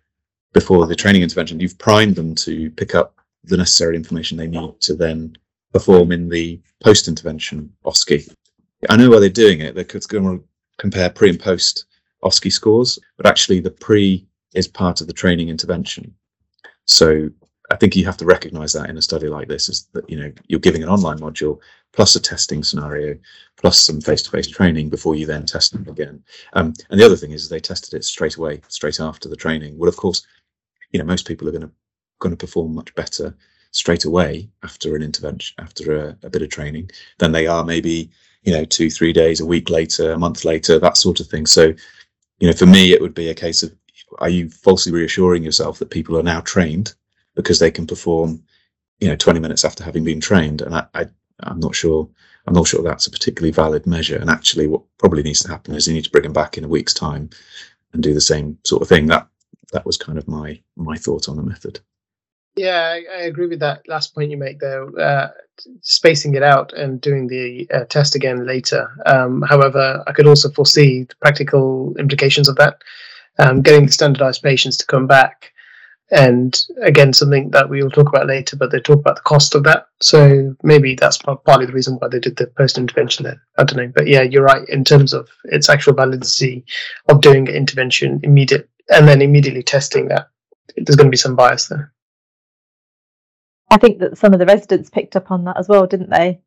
before 0.51 0.87
the 0.87 0.95
training 0.95 1.21
intervention, 1.21 1.59
you've 1.61 1.77
primed 1.77 2.15
them 2.15 2.35
to 2.35 2.69
pick 2.71 2.95
up 2.95 3.15
the 3.45 3.57
necessary 3.57 3.95
information 3.95 4.37
they 4.37 4.47
need 4.47 4.81
to 4.81 4.93
then 4.93 5.37
perform 5.71 6.11
in 6.11 6.27
the 6.27 6.59
post-intervention 6.81 7.71
OSCE. 7.85 8.33
I 8.89 8.97
know 8.97 9.09
why 9.09 9.19
they're 9.19 9.29
doing 9.29 9.61
it. 9.61 9.73
They're 9.73 9.85
going 9.85 10.39
to 10.39 10.43
compare 10.77 11.09
pre 11.09 11.29
and 11.29 11.39
post 11.39 11.85
OSCE 12.25 12.51
scores, 12.51 12.99
but 13.15 13.25
actually 13.25 13.61
the 13.61 13.71
pre 13.71 14.27
is 14.53 14.67
part 14.67 14.99
of 14.99 15.07
the 15.07 15.13
training 15.13 15.47
intervention. 15.47 16.13
So 16.89 17.29
I 17.71 17.75
think 17.75 17.95
you 17.95 18.03
have 18.05 18.17
to 18.17 18.25
recognise 18.25 18.73
that 18.73 18.89
in 18.89 18.97
a 18.97 19.01
study 19.01 19.27
like 19.27 19.47
this 19.47 19.69
is 19.69 19.87
that 19.93 20.09
you 20.09 20.19
know 20.19 20.31
you're 20.47 20.59
giving 20.59 20.81
an 20.81 20.89
online 20.89 21.19
module 21.19 21.59
plus 21.93 22.15
a 22.15 22.19
testing 22.19 22.63
scenario 22.63 23.17
plus 23.57 23.79
some 23.79 24.01
face-to-face 24.01 24.47
training 24.47 24.89
before 24.89 25.15
you 25.15 25.25
then 25.25 25.45
test 25.45 25.71
them 25.71 25.87
again. 25.87 26.23
Um, 26.53 26.73
and 26.89 26.99
the 26.99 27.05
other 27.05 27.15
thing 27.15 27.31
is 27.31 27.47
they 27.47 27.59
tested 27.59 27.93
it 27.93 28.03
straight 28.03 28.37
away, 28.37 28.61
straight 28.69 28.99
after 28.99 29.29
the 29.29 29.35
training. 29.35 29.77
Well, 29.77 29.87
of 29.87 29.97
course, 29.97 30.25
you 30.91 30.99
know 30.99 31.05
most 31.05 31.27
people 31.27 31.47
are 31.47 31.51
going 31.51 31.63
to 31.63 31.71
going 32.19 32.35
to 32.35 32.45
perform 32.45 32.73
much 32.73 32.93
better 32.95 33.35
straight 33.71 34.05
away 34.05 34.49
after 34.63 34.95
an 34.95 35.03
intervention, 35.03 35.55
after 35.59 35.95
a, 35.95 36.17
a 36.23 36.29
bit 36.29 36.41
of 36.41 36.49
training, 36.49 36.89
than 37.19 37.31
they 37.31 37.45
are 37.45 37.63
maybe 37.63 38.09
you 38.41 38.51
know 38.51 38.65
two, 38.65 38.89
three 38.89 39.13
days, 39.13 39.41
a 39.41 39.45
week 39.45 39.69
later, 39.69 40.13
a 40.13 40.17
month 40.17 40.43
later, 40.43 40.79
that 40.79 40.97
sort 40.97 41.19
of 41.19 41.27
thing. 41.27 41.45
So, 41.45 41.71
you 42.39 42.47
know, 42.47 42.53
for 42.53 42.65
me, 42.65 42.93
it 42.93 43.01
would 43.01 43.13
be 43.13 43.29
a 43.29 43.35
case 43.35 43.61
of 43.61 43.75
are 44.17 44.29
you 44.29 44.49
falsely 44.49 44.91
reassuring 44.91 45.43
yourself 45.43 45.79
that 45.79 45.91
people 45.91 46.17
are 46.17 46.23
now 46.23 46.41
trained 46.41 46.93
because 47.35 47.59
they 47.59 47.71
can 47.71 47.87
perform, 47.87 48.43
you 48.99 49.07
know, 49.07 49.15
20 49.15 49.39
minutes 49.39 49.63
after 49.63 49.83
having 49.83 50.03
been 50.03 50.19
trained. 50.19 50.61
And 50.61 50.75
I, 50.75 50.85
I 50.93 51.05
I'm 51.41 51.59
not 51.59 51.75
sure. 51.75 52.09
I'm 52.47 52.53
not 52.53 52.67
sure 52.67 52.81
that's 52.81 53.07
a 53.07 53.11
particularly 53.11 53.51
valid 53.51 53.85
measure. 53.85 54.17
And 54.17 54.29
actually, 54.29 54.67
what 54.67 54.81
probably 54.97 55.23
needs 55.23 55.41
to 55.41 55.49
happen 55.49 55.75
is 55.75 55.87
you 55.87 55.93
need 55.93 56.05
to 56.05 56.11
bring 56.11 56.23
them 56.23 56.33
back 56.33 56.57
in 56.57 56.63
a 56.63 56.69
week's 56.69 56.93
time 56.93 57.29
and 57.93 58.03
do 58.03 58.13
the 58.13 58.21
same 58.21 58.57
sort 58.65 58.81
of 58.81 58.87
thing. 58.87 59.07
That 59.07 59.27
that 59.71 59.85
was 59.85 59.97
kind 59.97 60.17
of 60.17 60.27
my 60.27 60.59
my 60.75 60.97
thought 60.97 61.29
on 61.29 61.37
the 61.37 61.43
method. 61.43 61.79
Yeah, 62.55 62.81
I, 62.81 63.19
I 63.19 63.21
agree 63.21 63.47
with 63.47 63.59
that 63.59 63.87
last 63.87 64.13
point 64.13 64.31
you 64.31 64.37
make 64.37 64.59
there. 64.59 64.99
Uh, 64.99 65.29
spacing 65.81 66.35
it 66.35 66.43
out 66.43 66.73
and 66.73 66.99
doing 67.01 67.27
the 67.27 67.69
uh, 67.73 67.85
test 67.85 68.15
again 68.15 68.45
later. 68.45 68.89
Um, 69.05 69.41
however, 69.43 70.03
I 70.07 70.11
could 70.11 70.27
also 70.27 70.49
foresee 70.49 71.03
the 71.03 71.15
practical 71.21 71.95
implications 71.97 72.49
of 72.49 72.55
that. 72.57 72.81
Um, 73.39 73.61
getting 73.61 73.85
the 73.85 73.91
standardized 73.91 74.43
patients 74.43 74.77
to 74.77 74.85
come 74.85 75.07
back. 75.07 75.53
And 76.11 76.59
again 76.81 77.13
something 77.13 77.51
that 77.51 77.69
we 77.69 77.83
will 77.83 77.91
talk 77.91 78.09
about 78.09 78.25
later 78.25 78.55
but 78.55 78.71
they 78.71 78.79
talk 78.79 78.99
about 78.99 79.15
the 79.15 79.21
cost 79.21 79.53
of 79.53 79.63
that. 79.63 79.87
So 80.01 80.55
maybe 80.63 80.95
that's 80.95 81.17
partly 81.17 81.67
the 81.67 81.73
reason 81.73 81.97
why 81.97 82.07
they 82.07 82.19
did 82.19 82.35
the 82.35 82.47
post 82.47 82.77
intervention 82.77 83.25
then 83.25 83.39
i 83.57 83.63
don't 83.63 83.77
know. 83.77 83.91
But 83.93 84.07
yeah 84.07 84.23
you're 84.23 84.43
right 84.43 84.67
in 84.69 84.83
terms 84.83 85.13
of 85.13 85.29
its 85.45 85.69
actual 85.69 85.93
validity 85.93 86.65
of 87.09 87.21
doing 87.21 87.47
an 87.47 87.55
intervention 87.55 88.19
immediate 88.23 88.67
and 88.89 89.07
then 89.07 89.21
immediately 89.21 89.61
testing 89.61 90.07
that. 90.07 90.29
There's 90.75 90.95
going 90.95 91.07
to 91.07 91.11
be 91.11 91.17
some 91.17 91.35
bias 91.35 91.67
there. 91.67 91.93
I 93.69 93.77
think 93.77 93.99
that 93.99 94.17
some 94.17 94.33
of 94.33 94.39
the 94.39 94.47
residents 94.47 94.89
picked 94.89 95.15
up 95.15 95.29
on 95.29 95.45
that 95.45 95.57
as 95.57 95.69
well 95.69 95.85
didn't 95.85 96.09
they? 96.09 96.41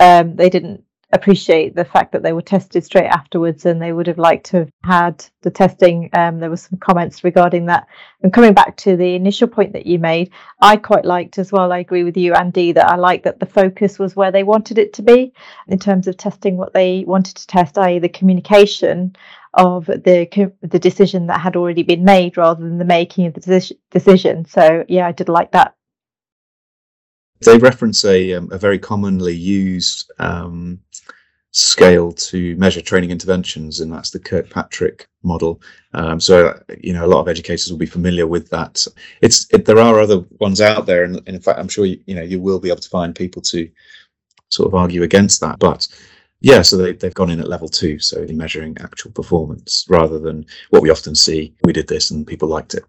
Um, 0.00 0.36
they 0.36 0.48
didn't 0.48 0.84
appreciate 1.12 1.74
the 1.74 1.84
fact 1.84 2.12
that 2.12 2.22
they 2.22 2.32
were 2.32 2.42
tested 2.42 2.84
straight 2.84 3.06
afterwards 3.06 3.66
and 3.66 3.80
they 3.80 3.92
would 3.92 4.06
have 4.06 4.18
liked 4.18 4.46
to 4.46 4.58
have 4.58 4.70
had 4.82 5.24
the 5.42 5.50
testing. 5.50 6.08
Um, 6.14 6.40
there 6.40 6.48
were 6.48 6.56
some 6.56 6.78
comments 6.78 7.22
regarding 7.22 7.66
that. 7.66 7.86
And 8.22 8.32
coming 8.32 8.54
back 8.54 8.76
to 8.78 8.96
the 8.96 9.14
initial 9.14 9.46
point 9.46 9.74
that 9.74 9.86
you 9.86 9.98
made, 9.98 10.30
I 10.60 10.76
quite 10.76 11.04
liked 11.04 11.38
as 11.38 11.52
well. 11.52 11.70
I 11.70 11.78
agree 11.78 12.02
with 12.02 12.16
you, 12.16 12.32
Andy, 12.32 12.72
that 12.72 12.88
I 12.88 12.96
like 12.96 13.24
that 13.24 13.40
the 13.40 13.46
focus 13.46 13.98
was 13.98 14.16
where 14.16 14.32
they 14.32 14.42
wanted 14.42 14.78
it 14.78 14.94
to 14.94 15.02
be 15.02 15.34
in 15.68 15.78
terms 15.78 16.08
of 16.08 16.16
testing 16.16 16.56
what 16.56 16.72
they 16.72 17.04
wanted 17.06 17.36
to 17.36 17.46
test, 17.46 17.76
i.e., 17.76 17.98
the 17.98 18.08
communication 18.08 19.14
of 19.54 19.84
the 19.84 20.50
the 20.62 20.78
decision 20.78 21.26
that 21.26 21.38
had 21.38 21.56
already 21.56 21.82
been 21.82 22.04
made 22.04 22.38
rather 22.38 22.62
than 22.62 22.78
the 22.78 22.86
making 22.86 23.26
of 23.26 23.34
the 23.34 23.74
decision. 23.90 24.46
So 24.46 24.86
yeah, 24.88 25.06
I 25.06 25.12
did 25.12 25.28
like 25.28 25.52
that 25.52 25.74
they 27.44 27.58
reference 27.58 28.04
a, 28.04 28.34
um, 28.34 28.48
a 28.52 28.58
very 28.58 28.78
commonly 28.78 29.34
used 29.34 30.10
um, 30.18 30.80
scale 31.52 32.12
to 32.12 32.56
measure 32.56 32.80
training 32.80 33.10
interventions, 33.10 33.80
and 33.80 33.92
that's 33.92 34.10
the 34.10 34.18
Kirkpatrick 34.18 35.06
model. 35.22 35.60
Um, 35.94 36.18
so, 36.18 36.60
you 36.80 36.92
know, 36.92 37.04
a 37.04 37.06
lot 37.06 37.20
of 37.20 37.28
educators 37.28 37.70
will 37.70 37.78
be 37.78 37.86
familiar 37.86 38.26
with 38.26 38.48
that. 38.50 38.84
It's 39.20 39.46
it, 39.52 39.64
there 39.64 39.78
are 39.78 40.00
other 40.00 40.24
ones 40.40 40.60
out 40.60 40.86
there, 40.86 41.04
and, 41.04 41.16
and, 41.16 41.36
in 41.36 41.40
fact, 41.40 41.58
I'm 41.58 41.68
sure 41.68 41.86
you, 41.86 42.00
you 42.06 42.14
know 42.14 42.22
you 42.22 42.40
will 42.40 42.58
be 42.58 42.68
able 42.68 42.80
to 42.80 42.88
find 42.88 43.14
people 43.14 43.42
to 43.42 43.70
sort 44.48 44.66
of 44.66 44.74
argue 44.74 45.02
against 45.02 45.40
that. 45.42 45.58
But 45.58 45.86
yeah, 46.40 46.62
so 46.62 46.76
they, 46.76 46.92
they've 46.92 47.14
gone 47.14 47.30
in 47.30 47.40
at 47.40 47.48
level 47.48 47.68
two, 47.68 47.98
so 47.98 48.26
measuring 48.30 48.76
actual 48.80 49.12
performance 49.12 49.86
rather 49.88 50.18
than 50.18 50.46
what 50.70 50.82
we 50.82 50.90
often 50.90 51.14
see. 51.14 51.54
We 51.64 51.72
did 51.72 51.86
this, 51.86 52.10
and 52.10 52.26
people 52.26 52.48
liked 52.48 52.74
it. 52.74 52.84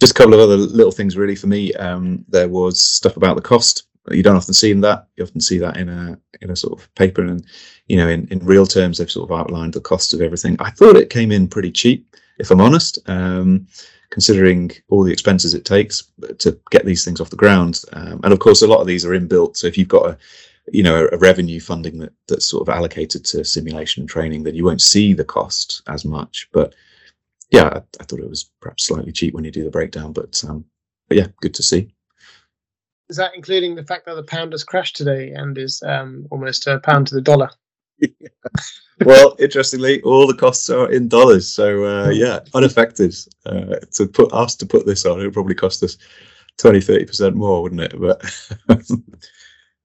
just 0.00 0.12
a 0.12 0.14
couple 0.14 0.34
of 0.34 0.40
other 0.40 0.56
little 0.56 0.92
things 0.92 1.16
really 1.16 1.36
for 1.36 1.46
me. 1.46 1.72
Um, 1.74 2.26
there 2.28 2.48
was 2.48 2.78
stuff 2.78 3.16
about 3.16 3.36
the 3.36 3.42
cost. 3.42 3.86
You 4.10 4.22
don't 4.22 4.36
often 4.36 4.54
see 4.54 4.72
that. 4.74 5.08
You 5.16 5.24
often 5.24 5.40
see 5.40 5.58
that 5.58 5.76
in 5.76 5.88
a 5.88 6.18
in 6.42 6.50
a 6.50 6.56
sort 6.56 6.78
of 6.78 6.94
paper, 6.94 7.22
and 7.22 7.44
you 7.88 7.96
know, 7.96 8.08
in, 8.08 8.28
in 8.28 8.38
real 8.40 8.66
terms, 8.66 8.98
they've 8.98 9.10
sort 9.10 9.30
of 9.30 9.38
outlined 9.38 9.72
the 9.72 9.80
cost 9.80 10.12
of 10.12 10.20
everything. 10.20 10.56
I 10.60 10.70
thought 10.70 10.96
it 10.96 11.10
came 11.10 11.32
in 11.32 11.48
pretty 11.48 11.70
cheap, 11.70 12.14
if 12.38 12.50
I'm 12.50 12.60
honest, 12.60 12.98
um, 13.06 13.66
considering 14.10 14.72
all 14.90 15.02
the 15.02 15.12
expenses 15.12 15.54
it 15.54 15.64
takes 15.64 16.04
to 16.38 16.58
get 16.70 16.84
these 16.84 17.04
things 17.04 17.20
off 17.20 17.30
the 17.30 17.36
ground. 17.36 17.82
Um, 17.92 18.20
and 18.24 18.32
of 18.32 18.40
course, 18.40 18.62
a 18.62 18.66
lot 18.66 18.80
of 18.80 18.86
these 18.86 19.04
are 19.04 19.18
inbuilt. 19.18 19.56
So 19.56 19.66
if 19.66 19.78
you've 19.78 19.88
got 19.88 20.10
a 20.10 20.18
you 20.72 20.82
know 20.82 21.08
a 21.12 21.18
revenue 21.18 21.60
funding 21.60 21.98
that 21.98 22.12
that's 22.28 22.46
sort 22.46 22.66
of 22.66 22.74
allocated 22.74 23.24
to 23.26 23.44
simulation 23.44 24.02
and 24.02 24.08
training, 24.08 24.42
then 24.42 24.54
you 24.54 24.64
won't 24.64 24.82
see 24.82 25.14
the 25.14 25.24
cost 25.24 25.82
as 25.88 26.04
much. 26.04 26.48
But 26.52 26.74
yeah, 27.50 27.68
I, 27.68 27.82
I, 28.00 28.04
thought 28.04 28.20
it 28.20 28.28
was 28.28 28.50
perhaps 28.60 28.84
slightly 28.84 29.12
cheap 29.12 29.34
when 29.34 29.44
you 29.44 29.50
do 29.50 29.64
the 29.64 29.70
breakdown, 29.70 30.12
but 30.12 30.42
um, 30.46 30.64
but 31.08 31.16
yeah, 31.16 31.26
good 31.40 31.54
to 31.54 31.62
see. 31.62 31.93
Is 33.14 33.18
that 33.18 33.36
including 33.36 33.76
the 33.76 33.84
fact 33.84 34.06
that 34.06 34.16
the 34.16 34.24
pound 34.24 34.50
has 34.50 34.64
crashed 34.64 34.96
today 34.96 35.30
and 35.30 35.56
is 35.56 35.80
um, 35.86 36.26
almost 36.32 36.66
a 36.66 36.80
pound 36.80 37.06
to 37.06 37.14
the 37.14 37.20
dollar? 37.20 37.48
well, 39.04 39.36
interestingly, 39.38 40.02
all 40.02 40.26
the 40.26 40.34
costs 40.34 40.68
are 40.68 40.90
in 40.90 41.06
dollars, 41.06 41.48
so 41.48 41.84
uh, 41.84 42.10
yeah, 42.10 42.40
unaffected. 42.54 43.14
Uh, 43.46 43.76
to 43.92 44.08
put 44.08 44.32
us 44.32 44.56
to 44.56 44.66
put 44.66 44.84
this 44.84 45.06
on, 45.06 45.20
it 45.20 45.22
would 45.26 45.32
probably 45.32 45.54
cost 45.54 45.84
us 45.84 45.96
20 46.58 46.80
30 46.80 47.04
percent 47.04 47.36
more, 47.36 47.62
wouldn't 47.62 47.82
it? 47.82 47.94
But 47.96 48.20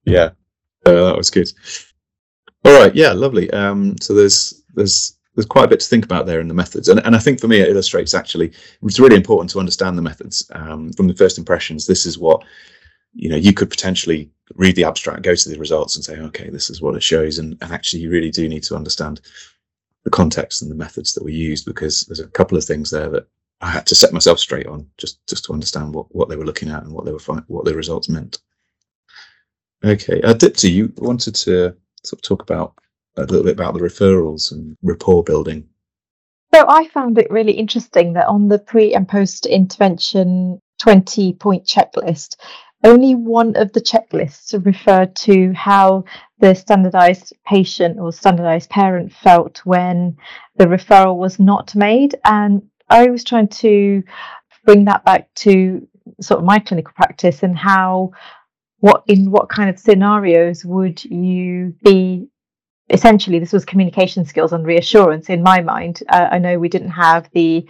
yeah, 0.06 0.32
uh, 0.88 1.06
that 1.06 1.16
was 1.16 1.30
good. 1.30 1.52
All 2.66 2.82
right, 2.82 2.96
yeah, 2.96 3.12
lovely. 3.12 3.52
Um, 3.52 3.96
so 4.02 4.16
there's 4.16 4.64
there's 4.74 5.20
there's 5.36 5.46
quite 5.46 5.66
a 5.66 5.70
bit 5.70 5.82
to 5.82 5.88
think 5.88 6.04
about 6.04 6.26
there 6.26 6.40
in 6.40 6.48
the 6.48 6.56
methods. 6.56 6.90
And, 6.90 7.00
and 7.06 7.16
I 7.16 7.20
think 7.20 7.40
for 7.40 7.48
me, 7.48 7.60
it 7.60 7.70
illustrates 7.70 8.16
actually, 8.16 8.54
it's 8.82 9.00
really 9.00 9.18
important 9.18 9.52
to 9.52 9.60
understand 9.60 10.00
the 10.00 10.02
methods 10.02 10.50
um, 10.56 10.92
from 10.94 11.08
the 11.08 11.16
first 11.16 11.38
impressions. 11.38 11.86
This 11.86 12.08
is 12.08 12.18
what, 12.18 12.44
you 13.14 13.30
know, 13.30 13.36
you 13.36 13.54
could 13.54 13.70
potentially 13.70 14.30
read 14.56 14.76
the 14.76 14.84
abstract, 14.84 15.24
go 15.24 15.36
to 15.36 15.50
the 15.50 15.60
results 15.60 15.96
and 15.96 16.04
say, 16.04 16.18
okay, 16.18 16.50
this 16.50 16.70
is 16.70 16.82
what 16.82 16.96
it 16.96 17.04
shows. 17.04 17.38
And, 17.38 17.58
and 17.62 17.72
actually, 17.72 18.02
you 18.02 18.10
really 18.10 18.32
do 18.32 18.48
need 18.48 18.64
to 18.64 18.76
understand 18.76 19.22
the 20.04 20.10
context 20.10 20.62
and 20.62 20.72
the 20.72 20.76
methods 20.76 21.14
that 21.14 21.24
were 21.24 21.30
used 21.30 21.66
because 21.66 22.02
there's 22.04 22.20
a 22.20 22.28
couple 22.28 22.58
of 22.58 22.66
things 22.66 22.90
there 22.90 23.10
that 23.10 23.28
I 23.62 23.70
had 23.70 23.86
to 23.88 23.96
set 23.96 24.14
myself 24.14 24.40
straight 24.40 24.68
on 24.68 24.88
just, 24.98 25.26
just 25.28 25.46
to 25.46 25.54
understand 25.54 25.94
what, 25.94 26.14
what 26.16 26.30
they 26.30 26.36
were 26.36 26.46
looking 26.46 26.70
at 26.70 26.84
and 26.84 26.94
what 26.94 27.06
they 27.06 27.12
were 27.12 27.20
what 27.48 27.66
the 27.66 27.76
results 27.76 28.10
meant. 28.10 28.40
Okay, 29.84 30.22
uh, 30.22 30.34
Dipti, 30.34 30.72
you 30.72 30.94
wanted 30.98 31.36
to 31.36 31.76
sort 32.04 32.20
of 32.20 32.22
talk 32.22 32.42
about 32.42 32.74
a 33.18 33.22
little 33.22 33.44
bit 33.44 33.54
about 33.54 33.74
the 33.74 33.80
referrals 33.80 34.52
and 34.52 34.78
rapport 34.82 35.24
building. 35.24 35.68
So 36.54 36.66
I 36.68 36.88
found 36.88 37.18
it 37.18 37.30
really 37.30 37.54
interesting 37.54 38.14
that 38.14 38.28
on 38.28 38.48
the 38.48 38.60
pre 38.60 38.94
and 38.94 39.08
post 39.08 39.46
intervention 39.46 40.62
20 40.80 41.34
point 41.34 41.66
checklist, 41.66 42.38
only 42.84 43.16
one 43.16 43.56
of 43.56 43.74
the 43.74 43.82
checklists 43.82 44.54
referred 44.66 45.16
to 45.16 45.52
how 45.54 46.06
the 46.40 46.54
standardized 46.56 47.34
patient 47.46 48.00
or 48.00 48.14
standardized 48.14 48.70
parent 48.70 49.12
felt 49.12 49.60
when 49.66 50.18
the 50.56 50.66
referral 50.66 51.18
was 51.18 51.40
not 51.40 51.76
made. 51.76 52.16
And 52.24 52.64
I 52.90 53.08
was 53.08 53.24
trying 53.24 53.50
to 53.50 54.04
bring 54.66 54.86
that 54.86 55.04
back 55.04 55.34
to 55.36 55.88
sort 56.22 56.40
of 56.40 56.46
my 56.46 56.60
clinical 56.60 56.94
practice 56.96 57.44
and 57.44 57.58
how 57.58 58.12
what 58.80 59.04
in 59.08 59.30
what 59.30 59.50
kind 59.50 59.70
of 59.70 59.78
scenarios 59.78 60.64
would 60.66 61.04
you 61.04 61.76
be 61.84 62.28
essentially 62.90 63.40
this 63.40 63.54
was 63.54 63.66
communication 63.66 64.26
skills 64.26 64.54
and 64.54 64.66
reassurance 64.66 65.30
in 65.30 65.44
my 65.44 65.62
mind 65.62 66.02
uh, 66.10 66.28
i 66.32 66.40
know 66.40 66.58
we 66.58 66.70
didn't 66.70 66.90
have 66.90 67.30
the 67.34 67.68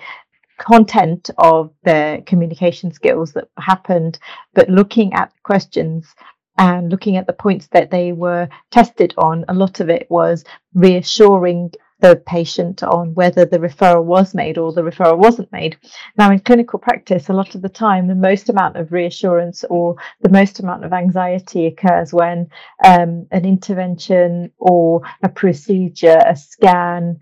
content 0.59 1.29
of 1.37 1.71
the 1.83 2.21
communication 2.25 2.91
skills 2.91 3.33
that 3.33 3.49
happened 3.57 4.19
but 4.53 4.69
looking 4.69 5.13
at 5.13 5.33
questions 5.43 6.13
and 6.57 6.91
looking 6.91 7.15
at 7.15 7.25
the 7.25 7.33
points 7.33 7.67
that 7.71 7.89
they 7.89 8.11
were 8.11 8.47
tested 8.69 9.13
on 9.17 9.45
a 9.47 9.53
lot 9.53 9.79
of 9.79 9.89
it 9.89 10.05
was 10.09 10.43
reassuring 10.73 11.71
the 12.01 12.21
patient 12.25 12.81
on 12.81 13.13
whether 13.13 13.45
the 13.45 13.57
referral 13.57 14.03
was 14.03 14.33
made 14.33 14.57
or 14.57 14.71
the 14.71 14.81
referral 14.81 15.17
wasn't 15.17 15.51
made. 15.51 15.77
Now, 16.17 16.31
in 16.31 16.39
clinical 16.39 16.79
practice, 16.79 17.29
a 17.29 17.33
lot 17.33 17.55
of 17.55 17.61
the 17.61 17.69
time, 17.69 18.07
the 18.07 18.15
most 18.15 18.49
amount 18.49 18.77
of 18.77 18.91
reassurance 18.91 19.65
or 19.69 19.95
the 20.21 20.29
most 20.29 20.59
amount 20.59 20.85
of 20.85 20.93
anxiety 20.93 21.67
occurs 21.67 22.13
when 22.13 22.49
um, 22.85 23.27
an 23.31 23.45
intervention 23.45 24.51
or 24.57 25.01
a 25.23 25.29
procedure, 25.29 26.21
a 26.25 26.35
scan, 26.35 27.19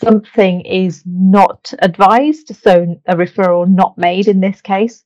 something 0.00 0.62
is 0.62 1.02
not 1.06 1.72
advised, 1.80 2.54
so 2.56 3.00
a 3.06 3.14
referral 3.14 3.68
not 3.68 3.96
made 3.98 4.28
in 4.28 4.40
this 4.40 4.60
case. 4.60 5.04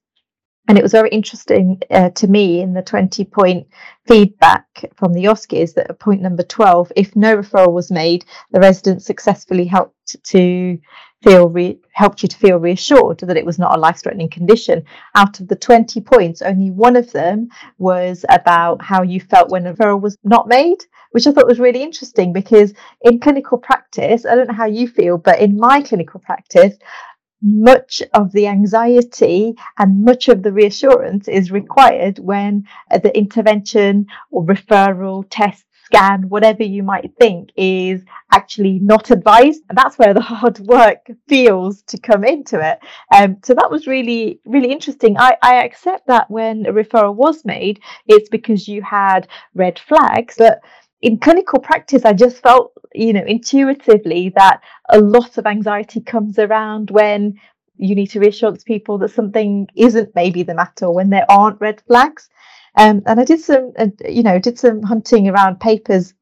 and 0.69 0.79
it 0.79 0.83
was 0.83 0.93
very 0.93 1.11
interesting 1.11 1.79
uh, 1.91 2.09
to 2.11 2.27
me 2.27 2.61
in 2.61 2.73
the 2.73 2.83
20 2.83 3.25
point 3.27 3.67
feedback 4.09 4.67
from 4.97 5.13
the 5.13 5.25
OSCEs 5.25 5.75
that 5.75 5.91
at 5.91 5.99
point 5.99 6.23
number 6.23 6.43
12, 6.43 6.93
if 6.97 7.15
no 7.15 7.37
referral 7.37 7.73
was 7.73 7.91
made, 7.91 8.25
the 8.51 8.61
resident 8.61 9.03
successfully 9.03 9.67
helped 9.67 10.17
to 10.25 10.79
feel 11.25 11.49
re- 11.49 11.81
helped 11.93 12.23
you 12.23 12.29
to 12.29 12.37
feel 12.37 12.59
reassured 12.59 13.19
that 13.19 13.37
it 13.37 13.47
was 13.47 13.59
not 13.59 13.77
a 13.77 13.81
life-threatening 13.81 14.29
condition. 14.29 14.85
Out 15.15 15.41
of 15.41 15.49
the 15.49 15.57
20 15.57 16.01
points, 16.03 16.43
only 16.43 16.71
one 16.71 16.97
of 16.97 17.11
them 17.13 17.49
was 17.79 18.25
about 18.29 18.83
how 18.83 19.03
you 19.03 19.21
felt 19.21 19.51
when 19.51 19.67
a 19.67 19.75
referral 19.75 20.01
was 20.01 20.19
not 20.23 20.47
made, 20.47 20.79
which 21.13 21.27
I 21.27 21.33
thought 21.33 21.49
was 21.49 21.59
really 21.59 21.83
interesting 21.83 22.33
because 22.33 22.75
in 23.03 23.21
clinical 23.21 23.59
practice, 23.59 24.27
I 24.27 24.35
don't 24.35 24.49
know 24.49 24.55
how 24.55 24.67
you 24.67 24.87
feel, 24.87 25.17
but 25.17 25.41
in 25.41 25.57
my 25.57 25.81
clinical 25.81 26.21
practice, 26.21 26.77
much 27.43 28.03
of 28.15 28.33
the 28.33 28.47
anxiety 28.47 29.55
and 29.79 30.05
much 30.05 30.29
of 30.29 30.43
the 30.43 30.53
reassurance 30.53 31.29
is 31.29 31.51
required 31.51 32.19
when 32.19 32.65
the 32.91 33.17
intervention 33.17 34.07
or 34.31 34.45
referral 34.45 35.25
test 35.29 35.65
scan 35.85 36.29
whatever 36.29 36.63
you 36.63 36.83
might 36.83 37.13
think 37.19 37.51
is 37.57 38.03
actually 38.33 38.79
not 38.81 39.11
advised 39.11 39.63
and 39.69 39.79
that's 39.79 39.99
where 39.99 40.15
the 40.15 40.21
hard 40.35 40.59
work 40.61 41.07
feels 41.29 41.83
to 41.83 41.99
come 41.99 42.25
into 42.25 42.61
it. 42.61 42.79
Um, 43.15 43.37
so 43.45 43.55
that 43.55 43.71
was 43.71 43.87
really 43.87 44.41
really 44.45 44.73
interesting. 44.73 45.17
I, 45.19 45.37
I 45.43 45.65
accept 45.65 46.07
that 46.07 46.31
when 46.31 46.67
a 46.67 46.73
referral 46.73 47.15
was 47.15 47.45
made 47.45 47.81
it's 48.07 48.29
because 48.29 48.69
you 48.69 48.83
had 48.83 49.29
red 49.55 49.79
flags. 49.79 50.35
But 50.39 50.61
in 51.03 51.19
clinical 51.19 51.59
practice, 51.59 52.05
I 52.05 52.13
just 52.13 52.43
felt, 52.43 52.73
you 52.95 53.13
know, 53.13 53.25
intuitively 53.27 54.31
that 54.37 54.61
a 54.89 54.99
lot 54.99 55.39
of 55.39 55.47
anxiety 55.47 56.01
comes 56.01 56.39
around 56.39 56.91
when 56.91 57.39
you 57.77 57.95
need 57.95 58.07
to 58.07 58.21
reassure 58.21 58.55
people 58.57 58.99
that 58.99 59.11
something 59.11 59.69
isn't 59.75 60.15
maybe 60.15 60.43
the 60.45 60.55
matter 60.55 60.91
when 60.91 61.11
there 61.11 61.27
aren't 61.29 61.61
red 61.61 61.83
flags. 61.87 62.29
Um, 62.77 63.03
and 63.07 63.21
I 63.21 63.25
did 63.25 63.41
some, 63.41 63.73
uh, 63.79 63.89
you 64.09 64.23
know, 64.23 64.39
did 64.39 64.59
some 64.59 64.83
hunting 64.83 65.29
around 65.29 65.61
papers 65.61 66.15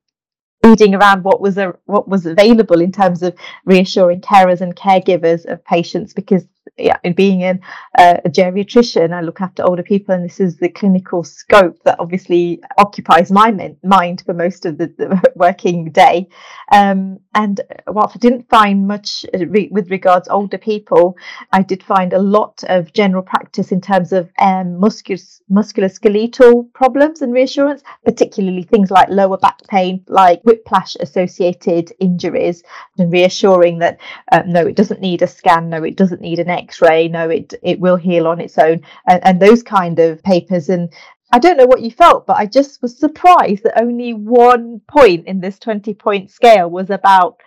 reading 0.64 0.94
around 0.94 1.24
what 1.24 1.40
was 1.40 1.58
a, 1.58 1.74
what 1.86 2.08
was 2.08 2.26
available 2.26 2.80
in 2.80 2.92
terms 2.92 3.22
of 3.22 3.34
reassuring 3.64 4.20
carers 4.20 4.60
and 4.60 4.76
caregivers 4.76 5.44
of 5.46 5.64
patients 5.64 6.12
because 6.12 6.46
yeah, 6.78 6.96
in 7.04 7.12
being 7.12 7.42
an, 7.42 7.60
uh, 7.98 8.16
a 8.24 8.30
geriatrician, 8.30 9.12
I 9.12 9.20
look 9.20 9.42
after 9.42 9.62
older 9.62 9.82
people, 9.82 10.14
and 10.14 10.24
this 10.24 10.40
is 10.40 10.56
the 10.56 10.70
clinical 10.70 11.22
scope 11.22 11.78
that 11.84 12.00
obviously 12.00 12.60
occupies 12.78 13.30
my 13.30 13.50
min- 13.50 13.76
mind 13.84 14.22
for 14.24 14.32
most 14.32 14.64
of 14.64 14.78
the, 14.78 14.86
the 14.86 15.32
working 15.36 15.90
day. 15.90 16.28
Um, 16.70 17.18
and 17.34 17.60
whilst 17.86 18.16
I 18.16 18.18
didn't 18.18 18.48
find 18.48 18.86
much 18.88 19.26
uh, 19.34 19.46
re- 19.46 19.68
with 19.70 19.90
regards 19.90 20.28
older 20.28 20.56
people, 20.56 21.16
I 21.52 21.62
did 21.62 21.82
find 21.82 22.14
a 22.14 22.18
lot 22.18 22.64
of 22.68 22.92
general 22.94 23.22
practice 23.22 23.70
in 23.70 23.80
terms 23.82 24.12
of 24.12 24.30
um, 24.38 24.80
musculoskeletal 24.80 26.72
problems 26.72 27.20
and 27.20 27.34
reassurance, 27.34 27.82
particularly 28.04 28.62
things 28.62 28.90
like 28.90 29.08
lower 29.10 29.36
back 29.36 29.60
pain, 29.68 30.04
like 30.08 30.40
whiplash 30.42 30.96
associated 31.00 31.92
injuries, 32.00 32.62
and 32.98 33.12
reassuring 33.12 33.78
that 33.80 34.00
uh, 34.30 34.42
no, 34.46 34.66
it 34.66 34.76
doesn't 34.76 35.00
need 35.00 35.20
a 35.20 35.26
scan, 35.26 35.68
no, 35.68 35.82
it 35.82 35.96
doesn't 35.96 36.22
need 36.22 36.38
an 36.38 36.48
x-ray 36.62 37.08
no 37.08 37.28
it 37.28 37.54
it 37.62 37.78
will 37.80 37.96
heal 37.96 38.26
on 38.26 38.40
its 38.40 38.58
own 38.58 38.80
and, 39.08 39.24
and 39.24 39.40
those 39.40 39.62
kind 39.62 39.98
of 39.98 40.22
papers 40.22 40.68
and 40.68 40.92
I 41.34 41.38
don't 41.38 41.56
know 41.56 41.66
what 41.66 41.80
you 41.80 41.90
felt, 41.90 42.26
but 42.26 42.36
I 42.36 42.44
just 42.44 42.82
was 42.82 42.98
surprised 42.98 43.62
that 43.62 43.80
only 43.80 44.12
one 44.12 44.82
point 44.86 45.26
in 45.26 45.40
this 45.40 45.58
20 45.58 45.94
point 45.94 46.30
scale 46.30 46.68
was 46.68 46.90
about 46.90 47.40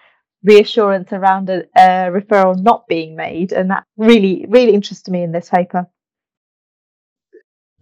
reassurance 0.43 1.13
around 1.13 1.51
a, 1.51 1.65
a, 1.77 2.10
referral 2.10 2.57
not 2.60 2.88
being 2.88 3.15
made. 3.15 3.51
And 3.51 3.69
that 3.69 3.84
really, 3.95 4.45
really 4.50 4.74
interested 4.74 5.12
me 5.12 5.22
in 5.22 5.31
this 5.31 5.50
paper. 5.50 5.88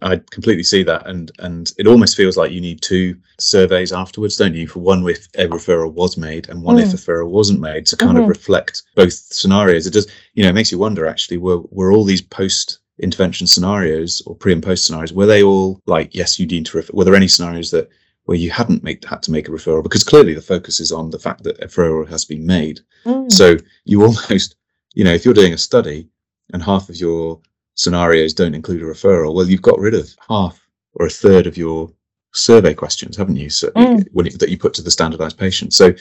I 0.02 0.20
completely 0.30 0.64
see 0.64 0.82
that, 0.82 1.06
and 1.06 1.30
and 1.38 1.72
it 1.78 1.86
almost 1.86 2.16
feels 2.16 2.36
like 2.36 2.52
you 2.52 2.60
need 2.60 2.82
two 2.82 3.16
surveys 3.38 3.92
afterwards, 3.92 4.36
don't 4.36 4.54
you? 4.54 4.66
For 4.66 4.80
one, 4.80 5.06
if 5.08 5.26
a 5.36 5.46
referral 5.46 5.92
was 5.92 6.16
made, 6.16 6.48
and 6.48 6.62
one 6.62 6.76
mm. 6.76 6.82
if 6.82 6.92
a 6.92 6.96
referral 6.96 7.30
wasn't 7.30 7.60
made, 7.60 7.86
to 7.86 7.96
kind 7.96 8.12
mm-hmm. 8.12 8.22
of 8.22 8.28
reflect 8.28 8.82
both 8.96 9.12
scenarios. 9.12 9.86
It 9.86 9.92
does, 9.92 10.10
you 10.34 10.42
know, 10.42 10.50
it 10.50 10.54
makes 10.54 10.72
you 10.72 10.78
wonder. 10.78 11.06
Actually, 11.06 11.38
were 11.38 11.60
were 11.70 11.92
all 11.92 12.04
these 12.04 12.22
post 12.22 12.80
intervention 12.98 13.46
scenarios 13.46 14.22
or 14.26 14.36
pre 14.36 14.52
and 14.52 14.62
post 14.62 14.86
scenarios 14.86 15.12
were 15.12 15.26
they 15.26 15.42
all 15.42 15.80
like 15.86 16.14
yes, 16.14 16.38
you 16.38 16.46
need 16.46 16.66
to 16.66 16.76
refer? 16.76 16.92
Were 16.92 17.04
there 17.04 17.14
any 17.14 17.28
scenarios 17.28 17.70
that 17.70 17.88
where 18.24 18.38
you 18.38 18.50
hadn't 18.50 18.82
make, 18.82 19.04
had 19.04 19.22
to 19.22 19.30
make 19.30 19.48
a 19.48 19.50
referral 19.50 19.82
because 19.82 20.02
clearly 20.02 20.34
the 20.34 20.40
focus 20.40 20.80
is 20.80 20.92
on 20.92 21.10
the 21.10 21.18
fact 21.18 21.42
that 21.44 21.62
a 21.62 21.66
referral 21.66 22.08
has 22.08 22.24
been 22.24 22.46
made. 22.46 22.80
Mm. 23.04 23.30
So 23.30 23.56
you 23.84 24.02
almost, 24.02 24.56
you 24.94 25.04
know, 25.04 25.12
if 25.12 25.24
you're 25.24 25.34
doing 25.34 25.52
a 25.52 25.58
study 25.58 26.08
and 26.52 26.62
half 26.62 26.88
of 26.88 26.96
your 26.96 27.40
scenarios 27.74 28.34
don't 28.34 28.54
include 28.54 28.82
a 28.82 28.86
referral, 28.86 29.34
well, 29.34 29.48
you've 29.48 29.62
got 29.62 29.78
rid 29.78 29.94
of 29.94 30.14
half 30.28 30.60
or 30.94 31.06
a 31.06 31.10
third 31.10 31.46
of 31.46 31.56
your 31.56 31.90
survey 32.32 32.74
questions, 32.74 33.16
haven't 33.16 33.36
you? 33.36 33.50
So 33.50 33.70
mm. 33.70 34.06
when 34.12 34.26
it, 34.26 34.38
that 34.38 34.50
you 34.50 34.58
put 34.58 34.74
to 34.74 34.82
the 34.82 34.90
standardized 34.90 35.38
patient. 35.38 35.72
So, 35.72 35.92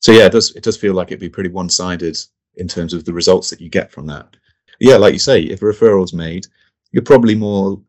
so 0.00 0.12
yeah, 0.12 0.26
it 0.26 0.32
does 0.32 0.54
it 0.54 0.62
does 0.62 0.76
feel 0.76 0.94
like 0.94 1.08
it'd 1.08 1.20
be 1.20 1.28
pretty 1.28 1.50
one 1.50 1.68
sided 1.68 2.16
in 2.56 2.68
terms 2.68 2.92
of 2.92 3.04
the 3.04 3.12
results 3.12 3.50
that 3.50 3.60
you 3.60 3.68
get 3.68 3.90
from 3.90 4.06
that. 4.06 4.36
Yeah, 4.80 4.96
like 4.96 5.12
you 5.12 5.18
say, 5.18 5.42
if 5.42 5.62
a 5.62 5.64
referral's 5.64 6.12
made, 6.12 6.46
you're 6.92 7.02
probably 7.02 7.34
more 7.34 7.80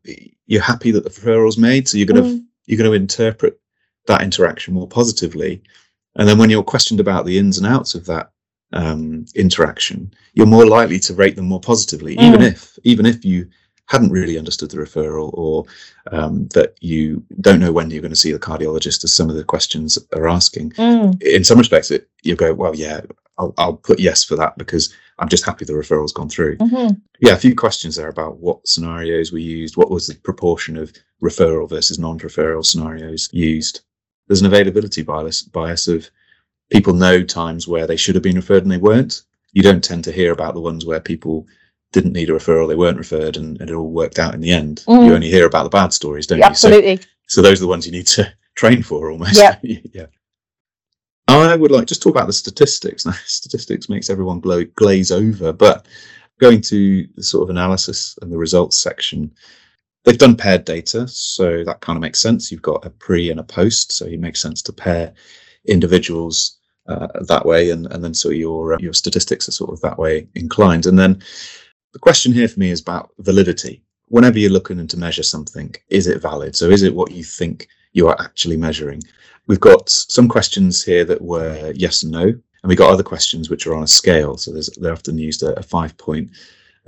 you're 0.45 0.61
happy 0.61 0.91
that 0.91 1.03
the 1.03 1.09
referral's 1.09 1.57
made, 1.57 1.87
so 1.87 1.97
you're 1.97 2.07
gonna 2.07 2.21
mm. 2.21 2.45
you're 2.65 2.77
gonna 2.77 2.91
interpret 2.91 3.59
that 4.07 4.21
interaction 4.21 4.73
more 4.73 4.87
positively. 4.87 5.61
And 6.15 6.27
then 6.27 6.37
when 6.37 6.49
you're 6.49 6.63
questioned 6.63 6.99
about 6.99 7.25
the 7.25 7.37
ins 7.37 7.57
and 7.59 7.67
outs 7.67 7.95
of 7.95 8.05
that 8.07 8.31
um, 8.73 9.25
interaction, 9.35 10.13
you're 10.33 10.45
more 10.45 10.65
likely 10.65 10.99
to 10.99 11.13
rate 11.13 11.35
them 11.35 11.47
more 11.47 11.59
positively, 11.59 12.15
mm. 12.15 12.21
even 12.21 12.41
if 12.41 12.77
even 12.83 13.05
if 13.05 13.25
you 13.25 13.47
hadn't 13.89 14.11
really 14.11 14.37
understood 14.37 14.69
the 14.69 14.77
referral 14.77 15.31
or 15.33 15.65
um, 16.11 16.47
that 16.49 16.75
you 16.79 17.23
don't 17.41 17.59
know 17.59 17.71
when 17.71 17.89
you're 17.89 18.01
going 18.01 18.11
to 18.11 18.15
see 18.15 18.31
the 18.31 18.37
cardiologist, 18.37 19.03
as 19.03 19.13
some 19.13 19.29
of 19.29 19.35
the 19.35 19.43
questions 19.43 19.97
are 20.13 20.27
asking. 20.27 20.69
Mm. 20.71 21.21
In 21.23 21.43
some 21.43 21.57
respects, 21.57 21.89
it, 21.89 22.07
you 22.21 22.35
go, 22.35 22.53
well, 22.53 22.75
yeah, 22.75 23.01
I'll, 23.39 23.53
I'll, 23.57 23.73
put 23.73 23.99
yes 23.99 24.23
for 24.23 24.35
that 24.35 24.57
because 24.59 24.93
I'm 25.17 25.27
just 25.29 25.45
happy 25.45 25.65
the 25.65 25.73
referral's 25.73 26.13
gone 26.13 26.29
through. 26.29 26.57
Mm-hmm. 26.57 26.95
Yeah, 27.19 27.33
a 27.33 27.37
few 27.37 27.55
questions 27.55 27.95
there 27.95 28.09
about 28.09 28.37
what 28.37 28.67
scenarios 28.67 29.31
we 29.31 29.41
used, 29.41 29.75
what 29.75 29.89
was 29.89 30.05
the 30.05 30.15
proportion 30.15 30.77
of 30.77 30.93
referral 31.23 31.67
versus 31.67 31.97
non-referral 31.97 32.65
scenarios 32.65 33.29
used. 33.31 33.81
There's 34.27 34.41
an 34.41 34.47
availability 34.47 35.01
bias, 35.01 35.41
bias 35.41 35.87
of 35.87 36.09
people 36.69 36.93
know 36.93 37.23
times 37.23 37.67
where 37.67 37.87
they 37.87 37.97
should 37.97 38.15
have 38.15 38.23
been 38.23 38.35
referred 38.35 38.63
and 38.63 38.71
they 38.71 38.77
weren't. 38.77 39.23
You 39.53 39.63
don't 39.63 39.83
tend 39.83 40.03
to 40.03 40.11
hear 40.11 40.31
about 40.31 40.53
the 40.53 40.61
ones 40.61 40.85
where 40.85 40.99
people 40.99 41.47
didn't 41.91 42.13
need 42.13 42.29
a 42.29 42.33
referral, 42.33 42.67
they 42.67 42.75
weren't 42.75 42.97
referred, 42.97 43.35
and, 43.37 43.59
and 43.59 43.69
it 43.69 43.73
all 43.73 43.89
worked 43.89 44.19
out 44.19 44.35
in 44.35 44.41
the 44.41 44.51
end. 44.51 44.83
Mm. 44.87 45.07
You 45.07 45.15
only 45.15 45.29
hear 45.29 45.47
about 45.47 45.63
the 45.63 45.69
bad 45.69 45.91
stories, 45.91 46.27
don't 46.27 46.37
yeah, 46.37 46.45
you? 46.45 46.51
Absolutely. 46.51 46.97
So, 46.97 47.07
so 47.27 47.41
those 47.41 47.59
are 47.59 47.65
the 47.65 47.67
ones 47.67 47.85
you 47.85 47.91
need 47.91 48.07
to 48.07 48.31
train 48.55 48.83
for 48.83 49.09
almost. 49.11 49.37
Yeah. 49.37 49.57
yeah. 49.63 50.05
I 51.27 51.55
would 51.55 51.71
like 51.71 51.87
just 51.87 52.01
talk 52.01 52.15
about 52.15 52.27
the 52.27 52.33
statistics. 52.33 53.05
Now, 53.05 53.13
statistics 53.25 53.89
makes 53.89 54.09
everyone 54.09 54.39
glow, 54.39 54.65
glaze 54.65 55.11
over, 55.11 55.53
but 55.53 55.87
going 56.39 56.61
to 56.61 57.07
the 57.15 57.23
sort 57.23 57.43
of 57.43 57.49
analysis 57.49 58.17
and 58.21 58.31
the 58.31 58.37
results 58.37 58.77
section, 58.77 59.31
they've 60.05 60.17
done 60.17 60.35
paired 60.35 60.65
data, 60.65 61.07
so 61.07 61.63
that 61.63 61.81
kind 61.81 61.97
of 61.97 62.01
makes 62.01 62.21
sense. 62.21 62.51
You've 62.51 62.61
got 62.61 62.85
a 62.85 62.89
pre 62.89 63.31
and 63.31 63.39
a 63.39 63.43
post, 63.43 63.91
so 63.91 64.05
it 64.05 64.19
makes 64.19 64.41
sense 64.41 64.61
to 64.63 64.73
pair 64.73 65.13
individuals 65.65 66.58
uh, 66.89 67.07
that 67.21 67.45
way, 67.45 67.69
and 67.69 67.85
and 67.91 68.03
then 68.03 68.13
so 68.13 68.29
your 68.29 68.73
uh, 68.73 68.77
your 68.79 68.93
statistics 68.93 69.47
are 69.47 69.53
sort 69.53 69.71
of 69.71 69.81
that 69.81 69.97
way 69.97 70.27
inclined. 70.35 70.85
And 70.85 70.97
then 70.97 71.21
the 71.93 71.99
question 71.99 72.33
here 72.33 72.47
for 72.47 72.59
me 72.59 72.71
is 72.71 72.81
about 72.81 73.11
validity. 73.19 73.81
Whenever 74.07 74.39
you're 74.39 74.51
looking 74.51 74.87
to 74.87 74.97
measure 74.97 75.23
something, 75.23 75.75
is 75.89 76.07
it 76.07 76.21
valid? 76.21 76.55
So 76.55 76.69
is 76.69 76.83
it 76.83 76.95
what 76.95 77.11
you 77.11 77.23
think 77.23 77.67
you 77.93 78.07
are 78.07 78.19
actually 78.19 78.57
measuring? 78.57 79.01
We've 79.47 79.59
got 79.59 79.89
some 79.89 80.27
questions 80.27 80.83
here 80.83 81.05
that 81.05 81.21
were 81.21 81.71
yes 81.75 82.03
and 82.03 82.11
no, 82.11 82.23
and 82.23 82.69
we 82.69 82.75
got 82.75 82.91
other 82.91 83.03
questions 83.03 83.49
which 83.49 83.67
are 83.67 83.75
on 83.75 83.83
a 83.83 83.87
scale. 83.87 84.37
So 84.37 84.51
they're 84.77 84.93
often 84.93 85.17
used 85.17 85.43
a, 85.43 85.57
a 85.59 85.63
five 85.63 85.95
point 85.97 86.31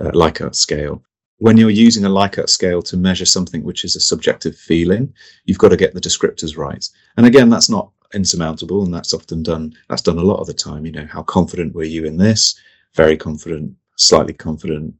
uh, 0.00 0.10
Likert 0.10 0.54
scale. 0.54 1.02
When 1.38 1.56
you're 1.56 1.70
using 1.70 2.04
a 2.04 2.08
Likert 2.08 2.48
scale 2.48 2.82
to 2.82 2.96
measure 2.96 3.24
something 3.24 3.64
which 3.64 3.84
is 3.84 3.96
a 3.96 4.00
subjective 4.00 4.56
feeling, 4.56 5.12
you've 5.44 5.58
got 5.58 5.70
to 5.70 5.76
get 5.76 5.94
the 5.94 6.00
descriptors 6.00 6.56
right. 6.56 6.88
And 7.16 7.26
again, 7.26 7.50
that's 7.50 7.70
not 7.70 7.90
insurmountable, 8.14 8.84
and 8.84 8.92
that's 8.92 9.14
often 9.14 9.42
done. 9.42 9.74
That's 9.88 10.02
done 10.02 10.18
a 10.18 10.22
lot 10.22 10.40
of 10.40 10.46
the 10.46 10.54
time. 10.54 10.86
You 10.86 10.92
know, 10.92 11.06
how 11.10 11.22
confident 11.22 11.74
were 11.74 11.84
you 11.84 12.04
in 12.04 12.16
this? 12.16 12.54
Very 12.94 13.16
confident, 13.16 13.74
slightly 13.96 14.34
confident, 14.34 14.94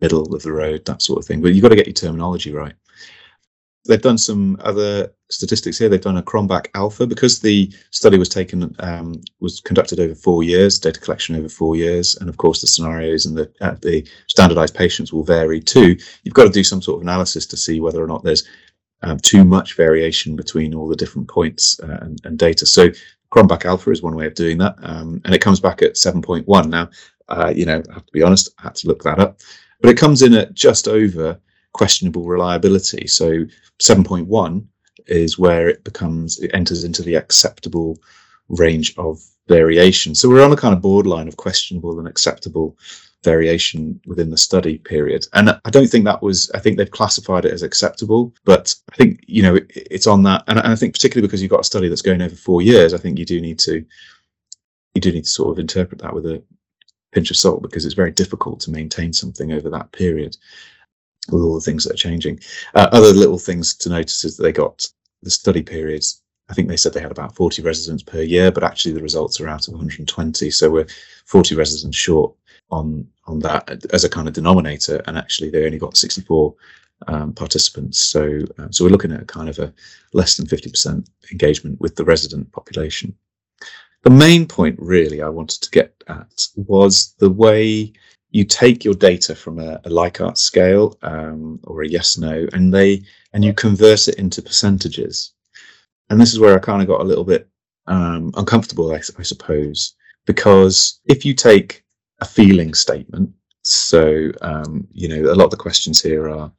middle 0.00 0.34
of 0.34 0.42
the 0.42 0.52
road, 0.52 0.84
that 0.84 1.02
sort 1.02 1.18
of 1.18 1.24
thing. 1.24 1.40
But 1.40 1.54
you've 1.54 1.62
got 1.62 1.70
to 1.70 1.76
get 1.76 1.86
your 1.86 1.94
terminology 1.94 2.52
right. 2.52 2.74
They've 3.86 4.02
done 4.02 4.18
some 4.18 4.56
other 4.64 5.12
statistics 5.30 5.78
here. 5.78 5.88
They've 5.88 6.00
done 6.00 6.16
a 6.16 6.22
Cronbach 6.22 6.66
alpha 6.74 7.06
because 7.06 7.40
the 7.40 7.72
study 7.90 8.18
was 8.18 8.28
taken 8.28 8.74
um, 8.80 9.20
was 9.40 9.60
conducted 9.60 10.00
over 10.00 10.14
four 10.14 10.42
years, 10.42 10.78
data 10.78 11.00
collection 11.00 11.36
over 11.36 11.48
four 11.48 11.76
years, 11.76 12.16
and 12.16 12.28
of 12.28 12.36
course 12.36 12.60
the 12.60 12.66
scenarios 12.66 13.26
and 13.26 13.36
the 13.36 13.50
uh, 13.60 13.76
the 13.82 14.06
standardized 14.26 14.74
patients 14.74 15.12
will 15.12 15.22
vary 15.22 15.60
too. 15.60 15.96
You've 16.24 16.34
got 16.34 16.44
to 16.44 16.50
do 16.50 16.64
some 16.64 16.82
sort 16.82 16.96
of 16.96 17.02
analysis 17.02 17.46
to 17.46 17.56
see 17.56 17.80
whether 17.80 18.02
or 18.02 18.08
not 18.08 18.24
there's 18.24 18.44
um, 19.02 19.18
too 19.18 19.44
much 19.44 19.74
variation 19.74 20.36
between 20.36 20.74
all 20.74 20.88
the 20.88 20.96
different 20.96 21.28
points 21.28 21.78
uh, 21.82 21.98
and, 22.00 22.20
and, 22.24 22.38
data. 22.38 22.66
So 22.66 22.88
Cronbach 23.30 23.64
alpha 23.64 23.90
is 23.90 24.02
one 24.02 24.16
way 24.16 24.26
of 24.26 24.34
doing 24.34 24.58
that, 24.58 24.76
um, 24.82 25.20
and 25.24 25.34
it 25.34 25.40
comes 25.40 25.60
back 25.60 25.82
at 25.82 25.94
7.1. 25.94 26.68
Now, 26.68 26.88
uh, 27.28 27.52
you 27.54 27.66
know, 27.66 27.82
I 27.90 27.94
have 27.94 28.06
to 28.06 28.12
be 28.12 28.22
honest, 28.22 28.50
I 28.58 28.64
had 28.64 28.74
to 28.76 28.88
look 28.88 29.02
that 29.02 29.18
up, 29.18 29.40
but 29.80 29.90
it 29.90 29.98
comes 29.98 30.22
in 30.22 30.34
at 30.34 30.54
just 30.54 30.88
over 30.88 31.38
questionable 31.72 32.24
reliability. 32.24 33.06
So 33.06 33.44
7.1 33.80 34.64
is 35.06 35.38
where 35.38 35.68
it 35.68 35.84
becomes 35.84 36.40
it 36.40 36.50
enters 36.54 36.84
into 36.84 37.02
the 37.02 37.14
acceptable 37.14 37.98
range 38.48 38.94
of 38.96 39.20
variation. 39.48 40.14
So 40.14 40.28
we're 40.28 40.44
on 40.44 40.52
a 40.52 40.56
kind 40.56 40.74
of 40.74 40.82
borderline 40.82 41.28
of 41.28 41.36
questionable 41.36 41.98
and 41.98 42.08
acceptable 42.08 42.76
variation 43.26 44.00
within 44.06 44.30
the 44.30 44.38
study 44.38 44.78
period. 44.78 45.26
And 45.34 45.50
I 45.50 45.70
don't 45.70 45.88
think 45.88 46.04
that 46.04 46.22
was, 46.22 46.48
I 46.52 46.60
think 46.60 46.76
they've 46.76 46.98
classified 46.98 47.44
it 47.44 47.52
as 47.52 47.64
acceptable, 47.64 48.32
but 48.44 48.74
I 48.92 48.96
think, 48.96 49.24
you 49.26 49.42
know, 49.42 49.56
it, 49.56 49.70
it's 49.74 50.06
on 50.06 50.22
that. 50.22 50.44
And, 50.46 50.58
and 50.58 50.68
I 50.68 50.76
think 50.76 50.94
particularly 50.94 51.26
because 51.26 51.42
you've 51.42 51.50
got 51.50 51.60
a 51.66 51.72
study 51.72 51.88
that's 51.88 52.02
going 52.08 52.22
over 52.22 52.36
four 52.36 52.62
years, 52.62 52.94
I 52.94 52.98
think 52.98 53.18
you 53.18 53.26
do 53.26 53.40
need 53.40 53.58
to, 53.60 53.84
you 54.94 55.00
do 55.00 55.10
need 55.12 55.24
to 55.24 55.30
sort 55.30 55.50
of 55.50 55.58
interpret 55.58 56.00
that 56.02 56.14
with 56.14 56.24
a 56.24 56.40
pinch 57.12 57.30
of 57.32 57.36
salt 57.36 57.62
because 57.62 57.84
it's 57.84 57.94
very 58.02 58.12
difficult 58.12 58.60
to 58.60 58.70
maintain 58.70 59.12
something 59.12 59.52
over 59.52 59.68
that 59.70 59.90
period 59.90 60.36
with 61.32 61.42
all 61.42 61.56
the 61.56 61.60
things 61.60 61.82
that 61.82 61.94
are 61.94 62.04
changing. 62.08 62.38
Uh, 62.76 62.88
other 62.92 63.12
little 63.12 63.38
things 63.38 63.74
to 63.74 63.88
notice 63.88 64.24
is 64.24 64.36
that 64.36 64.44
they 64.44 64.52
got 64.52 64.86
the 65.22 65.30
study 65.30 65.62
periods 65.62 66.22
I 66.48 66.54
think 66.54 66.68
they 66.68 66.76
said 66.76 66.92
they 66.92 67.00
had 67.00 67.10
about 67.10 67.34
40 67.34 67.62
residents 67.62 68.02
per 68.02 68.20
year, 68.20 68.52
but 68.52 68.62
actually 68.62 68.92
the 68.92 69.02
results 69.02 69.40
are 69.40 69.48
out 69.48 69.66
of 69.66 69.74
120. 69.74 70.50
So 70.50 70.70
we're 70.70 70.86
40 71.24 71.56
residents 71.56 71.96
short 71.96 72.32
on 72.70 73.06
on 73.26 73.40
that 73.40 73.84
as 73.92 74.04
a 74.04 74.08
kind 74.08 74.28
of 74.28 74.34
denominator, 74.34 75.02
and 75.06 75.18
actually 75.18 75.50
they 75.50 75.64
only 75.64 75.78
got 75.78 75.96
64 75.96 76.54
um, 77.08 77.32
participants. 77.32 78.00
So 78.00 78.40
um, 78.58 78.72
so 78.72 78.84
we're 78.84 78.90
looking 78.90 79.12
at 79.12 79.26
kind 79.26 79.48
of 79.48 79.58
a 79.58 79.72
less 80.12 80.36
than 80.36 80.46
50% 80.46 81.06
engagement 81.32 81.80
with 81.80 81.96
the 81.96 82.04
resident 82.04 82.50
population. 82.52 83.14
The 84.02 84.10
main 84.10 84.46
point 84.46 84.78
really 84.78 85.22
I 85.22 85.28
wanted 85.28 85.62
to 85.62 85.70
get 85.70 85.94
at 86.08 86.46
was 86.54 87.14
the 87.18 87.30
way 87.30 87.92
you 88.30 88.44
take 88.44 88.84
your 88.84 88.94
data 88.94 89.34
from 89.34 89.58
a, 89.58 89.80
a 89.84 89.88
Likert 89.88 90.36
scale 90.36 90.96
um, 91.02 91.58
or 91.64 91.82
a 91.82 91.88
yes 91.88 92.18
no, 92.18 92.46
and 92.52 92.72
they 92.72 93.02
and 93.32 93.44
you 93.44 93.52
convert 93.52 94.08
it 94.08 94.16
into 94.16 94.42
percentages 94.42 95.32
and 96.10 96.20
this 96.20 96.32
is 96.32 96.38
where 96.38 96.54
I 96.54 96.60
kind 96.60 96.82
of 96.82 96.88
got 96.88 97.00
a 97.00 97.04
little 97.04 97.24
bit 97.24 97.48
um, 97.86 98.32
uncomfortable, 98.36 98.92
I, 98.92 98.96
I, 98.96 99.22
suppose, 99.22 99.94
because 100.24 101.00
if 101.06 101.24
you 101.24 101.34
take 101.34 101.84
a 102.20 102.24
feeling 102.24 102.74
statement, 102.74 103.30
so 103.62 104.30
um, 104.42 104.86
you 104.92 105.08
know, 105.08 105.32
a 105.32 105.34
lot 105.34 105.46
of 105.46 105.50
the 105.50 105.56
questions 105.56 106.02
here 106.02 106.28
are 106.28 106.50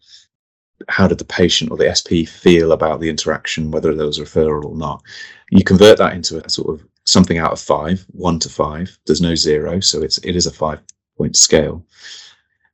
how 0.89 1.08
did 1.08 1.17
the 1.17 1.26
patient 1.26 1.72
or 1.72 1.78
the 1.78 1.93
SP 1.93 2.30
feel 2.30 2.72
about 2.72 3.00
the 3.00 3.10
interaction, 3.10 3.72
whether 3.72 3.96
there 3.96 4.06
was 4.06 4.20
a 4.20 4.24
referral 4.24 4.65
or 4.65 4.76
not. 4.76 5.02
You 5.50 5.63
convert 5.63 5.98
that 5.98 6.13
into 6.13 6.43
a 6.43 6.50
sort 6.50 6.70
of 6.70 6.86
something 7.06 7.39
out 7.39 7.52
of 7.52 7.60
five, 7.60 8.06
one 8.10 8.39
to 8.39 8.50
five. 8.50 8.98
There's 9.06 9.22
no 9.22 9.36
zero, 9.36 9.80
so 9.80 10.02
it's 10.02 10.17
it 10.20 10.36
is 10.36 10.46
a 10.46 10.52
five 10.52 10.80
point 11.17 11.36
scale. 11.36 11.84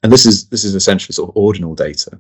And 0.04 0.12
this 0.12 0.26
is 0.26 0.48
this 0.50 0.63
is 0.65 0.76
essentially 0.76 1.13
sort 1.13 1.30
of 1.30 1.38
ordinal 1.38 1.76
data 1.76 2.19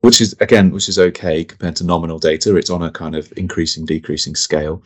which 0.00 0.20
is 0.20 0.34
again, 0.40 0.70
which 0.70 0.88
is 0.88 0.98
okay 0.98 1.44
compared 1.44 1.76
to 1.76 1.84
nominal 1.84 2.18
data. 2.18 2.56
It's 2.56 2.70
on 2.70 2.82
a 2.82 2.90
kind 2.90 3.14
of 3.14 3.32
increasing, 3.36 3.84
decreasing 3.84 4.34
scale, 4.34 4.82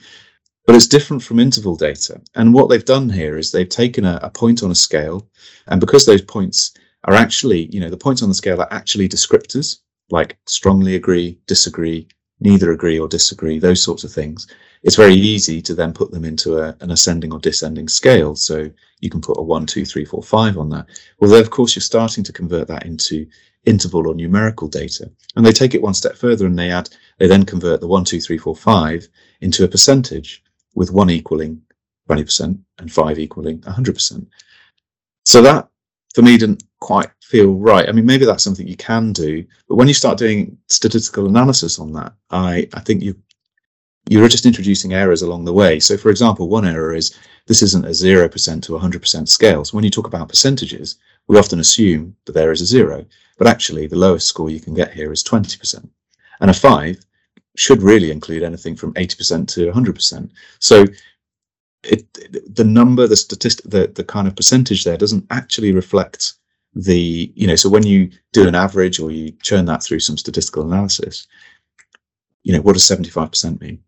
but 0.66 0.74
it's 0.77 0.87
different 0.87 1.22
from 1.22 1.38
interval 1.38 1.77
data. 1.77 2.20
And 2.35 2.55
what 2.55 2.68
they've 2.68 2.85
done 2.85 3.11
here 3.11 3.37
is 3.37 3.50
they've 3.50 3.68
taken 3.68 4.05
a, 4.05 4.18
a 4.22 4.31
point 4.31 4.62
on 4.62 4.70
a 4.70 4.74
scale, 4.74 5.29
and 5.66 5.81
because 5.81 6.07
those 6.07 6.22
points 6.22 6.74
are 7.05 7.14
actually, 7.14 7.66
you 7.66 7.81
know, 7.81 7.90
the 7.90 7.96
points 7.96 8.22
on 8.22 8.29
the 8.29 8.35
scale 8.35 8.61
are 8.61 8.72
actually 8.72 9.09
descriptors 9.09 9.79
like 10.11 10.37
strongly 10.46 10.94
agree, 10.94 11.38
disagree, 11.46 12.07
neither 12.40 12.72
agree 12.72 12.98
or 12.98 13.09
disagree, 13.09 13.59
those 13.59 13.83
sorts 13.83 14.05
of 14.05 14.12
things. 14.12 14.46
It's 14.83 14.96
very 14.96 15.14
easy 15.14 15.62
to 15.62 15.74
then 15.74 15.92
put 15.94 16.11
them 16.11 16.24
into 16.24 16.59
a, 16.59 16.77
an 16.81 16.90
ascending 16.90 17.33
or 17.33 17.38
descending 17.38 17.88
scale. 17.88 18.37
So 18.37 18.70
you 19.00 19.11
can 19.11 19.20
put 19.20 19.38
a 19.38 19.42
one, 19.42 19.66
two, 19.66 19.85
three, 19.85 20.05
four, 20.05 20.22
five 20.22 20.59
on 20.59 20.68
that. 20.70 20.87
Although, 21.20 21.40
of 21.40 21.50
course, 21.50 21.74
you're 21.74 21.81
starting 21.81 22.22
to 22.24 22.33
convert 22.33 22.68
that 22.68 22.85
into 22.85 23.27
interval 23.64 24.07
or 24.07 24.14
numerical 24.14 24.68
data. 24.68 25.11
And 25.37 25.44
they 25.44 25.53
take 25.53 25.74
it 25.74 25.81
one 25.83 25.94
step 25.94 26.16
further 26.16 26.44
and 26.46 26.59
they 26.59 26.70
add, 26.70 26.90
they 27.18 27.27
then 27.27 27.44
convert 27.44 27.81
the 27.81 27.88
one, 27.88 28.05
two, 28.05 28.20
three, 28.20 28.37
four, 28.37 28.55
five 28.55 29.09
into 29.40 29.64
a 29.64 29.68
percentage 29.68 30.43
with 30.74 30.90
one 30.92 31.10
equaling 31.10 31.60
20% 32.08 32.58
and 32.78 32.92
five 32.92 33.18
equaling 33.18 33.60
100%. 33.60 34.26
So 35.24 35.42
that 35.42 35.68
for 36.14 36.22
me 36.22 36.37
didn't 36.37 36.62
quite 36.80 37.10
feel 37.22 37.54
right. 37.54 37.88
I 37.88 37.92
mean, 37.92 38.06
maybe 38.06 38.24
that's 38.24 38.44
something 38.44 38.68
you 38.68 38.76
can 38.76 39.12
do, 39.12 39.44
but 39.68 39.76
when 39.76 39.88
you 39.88 39.94
start 39.94 40.18
doing 40.18 40.56
statistical 40.68 41.26
analysis 41.26 41.78
on 41.78 41.92
that, 41.92 42.12
I, 42.30 42.68
I 42.74 42.80
think 42.80 43.02
you 43.02 43.16
you're 44.10 44.28
just 44.28 44.44
introducing 44.44 44.92
errors 44.92 45.22
along 45.22 45.46
the 45.46 45.52
way. 45.52 45.80
So, 45.80 45.96
for 45.96 46.10
example, 46.10 46.48
one 46.48 46.66
error 46.66 46.94
is 46.94 47.16
this 47.46 47.62
isn't 47.62 47.87
a 47.87 47.88
0% 47.88 48.62
to 48.62 48.72
100% 48.72 49.28
scale. 49.28 49.64
So, 49.64 49.74
when 49.74 49.84
you 49.84 49.90
talk 49.90 50.06
about 50.06 50.28
percentages, 50.28 50.98
we 51.26 51.38
often 51.38 51.58
assume 51.58 52.14
that 52.26 52.32
there 52.32 52.52
is 52.52 52.60
a 52.60 52.66
zero, 52.66 53.06
but 53.38 53.46
actually, 53.46 53.87
the 53.87 53.96
lowest 53.96 54.28
score 54.28 54.50
you 54.50 54.60
can 54.60 54.74
get 54.74 54.92
here 54.92 55.10
is 55.10 55.22
20%. 55.22 55.88
And 56.40 56.50
a 56.50 56.54
five 56.54 56.98
should 57.56 57.82
really 57.82 58.10
include 58.10 58.42
anything 58.42 58.76
from 58.76 58.92
80% 58.94 59.48
to 59.48 59.70
100%. 59.70 60.30
So, 60.58 60.86
it, 61.84 62.54
the 62.54 62.64
number, 62.64 63.06
the 63.06 63.16
statistic, 63.16 63.70
the, 63.70 63.88
the 63.88 64.04
kind 64.04 64.26
of 64.26 64.36
percentage 64.36 64.84
there 64.84 64.96
doesn't 64.96 65.26
actually 65.30 65.72
reflect 65.72 66.34
the, 66.74 67.32
you 67.34 67.46
know, 67.46 67.56
so 67.56 67.68
when 67.68 67.84
you 67.84 68.10
do 68.32 68.48
an 68.48 68.54
average 68.54 68.98
or 68.98 69.10
you 69.10 69.32
churn 69.42 69.66
that 69.66 69.82
through 69.82 70.00
some 70.00 70.16
statistical 70.16 70.64
analysis, 70.64 71.26
you 72.42 72.52
know, 72.52 72.60
what 72.60 72.72
does 72.72 72.84
75% 72.84 73.60
mean? 73.60 73.82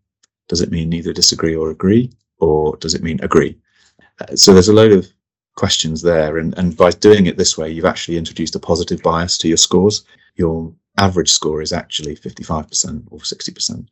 Does 0.47 0.61
it 0.61 0.71
mean 0.71 0.89
neither 0.89 1.13
disagree 1.13 1.55
or 1.55 1.69
agree? 1.69 2.11
Or 2.39 2.77
does 2.77 2.93
it 2.93 3.03
mean 3.03 3.19
agree? 3.21 3.57
Uh, 4.19 4.35
so 4.35 4.53
there's 4.53 4.69
a 4.69 4.73
load 4.73 4.91
of 4.91 5.07
questions 5.55 6.01
there. 6.01 6.37
And, 6.37 6.57
and 6.57 6.77
by 6.77 6.91
doing 6.91 7.25
it 7.25 7.37
this 7.37 7.57
way, 7.57 7.69
you've 7.69 7.85
actually 7.85 8.17
introduced 8.17 8.55
a 8.55 8.59
positive 8.59 9.01
bias 9.03 9.37
to 9.39 9.47
your 9.47 9.57
scores. 9.57 10.05
Your 10.35 10.73
average 10.97 11.31
score 11.31 11.61
is 11.61 11.73
actually 11.73 12.15
55% 12.15 13.07
or 13.11 13.19
60%. 13.19 13.87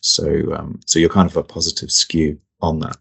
So, 0.00 0.54
um, 0.54 0.80
so 0.86 0.98
you're 0.98 1.08
kind 1.08 1.28
of 1.28 1.36
a 1.36 1.42
positive 1.42 1.90
skew 1.90 2.38
on 2.60 2.78
that. 2.80 2.96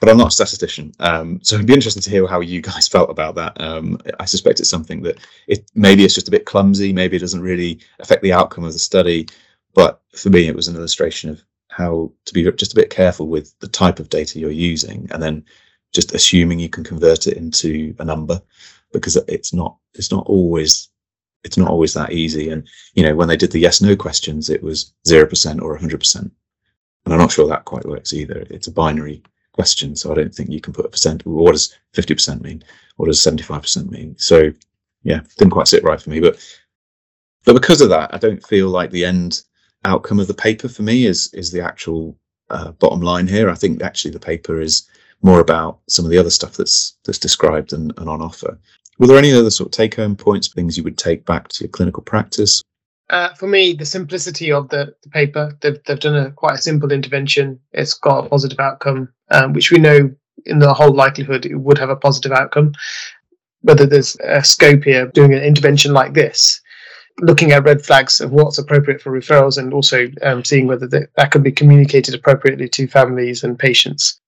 But 0.00 0.08
I'm 0.08 0.16
not 0.16 0.28
a 0.28 0.30
statistician, 0.30 0.92
um, 1.00 1.40
so 1.42 1.56
it'd 1.56 1.66
be 1.66 1.74
interesting 1.74 2.02
to 2.02 2.10
hear 2.10 2.26
how 2.28 2.40
you 2.40 2.60
guys 2.60 2.86
felt 2.94 3.10
about 3.10 3.34
that. 3.34 3.60
Um, 3.60 3.98
I 4.20 4.26
suspect 4.26 4.60
it's 4.60 4.70
something 4.70 5.02
that 5.02 5.18
it 5.48 5.68
maybe 5.74 6.04
it's 6.04 6.14
just 6.14 6.28
a 6.28 6.32
bit 6.32 6.46
clumsy, 6.46 6.92
maybe 6.92 7.16
it 7.16 7.20
doesn't 7.20 7.40
really 7.40 7.80
affect 7.98 8.22
the 8.22 8.32
outcome 8.32 8.64
of 8.64 8.72
the 8.72 8.78
study. 8.78 9.28
But 9.74 10.00
for 10.14 10.30
me, 10.30 10.46
it 10.46 10.54
was 10.54 10.68
an 10.68 10.76
illustration 10.76 11.30
of 11.30 11.42
how 11.68 12.12
to 12.26 12.34
be 12.34 12.48
just 12.52 12.72
a 12.72 12.76
bit 12.76 12.90
careful 12.90 13.26
with 13.26 13.58
the 13.58 13.68
type 13.68 13.98
of 13.98 14.08
data 14.08 14.38
you're 14.38 14.50
using, 14.50 15.08
and 15.10 15.20
then 15.20 15.44
just 15.92 16.14
assuming 16.14 16.60
you 16.60 16.68
can 16.68 16.84
convert 16.84 17.26
it 17.26 17.36
into 17.36 17.94
a 17.98 18.04
number 18.04 18.40
because 18.92 19.16
it's 19.28 19.52
not 19.52 19.76
it's 19.94 20.12
not 20.12 20.26
always 20.26 20.88
it's 21.44 21.56
not 21.56 21.70
always 21.70 21.94
that 21.94 22.12
easy. 22.12 22.50
And 22.50 22.66
you 22.94 23.02
know, 23.02 23.14
when 23.14 23.28
they 23.28 23.36
did 23.36 23.52
the 23.52 23.58
yes 23.58 23.80
no 23.80 23.96
questions, 23.96 24.50
it 24.50 24.62
was 24.62 24.92
zero 25.06 25.26
percent 25.26 25.60
or 25.60 25.76
hundred 25.76 26.00
percent, 26.00 26.32
and 27.04 27.14
I'm 27.14 27.20
not 27.20 27.32
sure 27.32 27.48
that 27.48 27.64
quite 27.64 27.86
works 27.86 28.12
either. 28.12 28.46
It's 28.50 28.66
a 28.66 28.72
binary 28.72 29.22
question, 29.52 29.96
so 29.96 30.10
I 30.10 30.14
don't 30.14 30.34
think 30.34 30.50
you 30.50 30.60
can 30.60 30.72
put 30.72 30.86
a 30.86 30.88
percent. 30.88 31.24
What 31.26 31.52
does 31.52 31.76
fifty 31.92 32.14
percent 32.14 32.42
mean? 32.42 32.62
What 32.96 33.06
does 33.06 33.22
seventy 33.22 33.42
five 33.42 33.62
percent 33.62 33.90
mean? 33.90 34.16
So 34.18 34.52
yeah, 35.02 35.20
didn't 35.36 35.52
quite 35.52 35.68
sit 35.68 35.84
right 35.84 36.00
for 36.00 36.10
me, 36.10 36.20
but 36.20 36.38
but 37.44 37.54
because 37.54 37.80
of 37.80 37.88
that, 37.90 38.14
I 38.14 38.18
don't 38.18 38.46
feel 38.46 38.68
like 38.68 38.90
the 38.90 39.04
end 39.04 39.42
outcome 39.84 40.18
of 40.18 40.26
the 40.26 40.34
paper 40.34 40.68
for 40.68 40.82
me 40.82 41.06
is 41.06 41.32
is 41.32 41.50
the 41.50 41.62
actual 41.62 42.16
uh, 42.50 42.72
bottom 42.72 43.00
line 43.00 43.26
here. 43.26 43.48
I 43.48 43.54
think 43.54 43.82
actually 43.82 44.10
the 44.10 44.20
paper 44.20 44.60
is 44.60 44.88
more 45.22 45.40
about 45.40 45.80
some 45.88 46.04
of 46.04 46.10
the 46.10 46.18
other 46.18 46.30
stuff 46.30 46.56
that's 46.56 46.96
that's 47.04 47.18
described 47.18 47.72
and, 47.72 47.92
and 47.98 48.08
on 48.08 48.22
offer. 48.22 48.58
Were 48.98 49.06
there 49.06 49.18
any 49.18 49.32
other 49.32 49.50
sort 49.50 49.68
of 49.68 49.72
take 49.72 49.94
home 49.94 50.16
points, 50.16 50.48
things 50.48 50.76
you 50.76 50.82
would 50.82 50.98
take 50.98 51.24
back 51.24 51.48
to 51.48 51.64
your 51.64 51.70
clinical 51.70 52.02
practice? 52.02 52.62
Uh, 53.10 53.32
for 53.34 53.46
me, 53.46 53.72
the 53.72 53.86
simplicity 53.86 54.52
of 54.52 54.68
the, 54.68 54.94
the 55.02 55.08
paper, 55.10 55.56
they've, 55.60 55.82
they've 55.86 56.00
done 56.00 56.16
a 56.16 56.30
quite 56.32 56.56
a 56.56 56.62
simple 56.62 56.92
intervention. 56.92 57.58
It's 57.72 57.94
got 57.94 58.26
a 58.26 58.28
positive 58.28 58.60
outcome, 58.60 59.08
um, 59.30 59.52
which 59.52 59.70
we 59.70 59.78
know 59.78 60.10
in 60.46 60.58
the 60.58 60.74
whole 60.74 60.94
likelihood 60.94 61.46
it 61.46 61.56
would 61.56 61.78
have 61.78 61.90
a 61.90 61.96
positive 61.96 62.32
outcome. 62.32 62.72
Whether 63.62 63.86
there's 63.86 64.16
a 64.24 64.44
scope 64.44 64.84
here 64.84 65.06
doing 65.06 65.32
an 65.32 65.42
intervention 65.42 65.92
like 65.92 66.12
this, 66.12 66.60
looking 67.20 67.52
at 67.52 67.64
red 67.64 67.84
flags 67.84 68.20
of 68.20 68.32
what's 68.32 68.58
appropriate 68.58 69.00
for 69.00 69.10
referrals 69.10 69.58
and 69.58 69.72
also 69.72 70.08
um, 70.22 70.44
seeing 70.44 70.66
whether 70.66 70.86
that, 70.88 71.08
that 71.16 71.30
can 71.30 71.42
be 71.42 71.52
communicated 71.52 72.14
appropriately 72.14 72.68
to 72.68 72.86
families 72.86 73.42
and 73.42 73.58
patients 73.58 74.20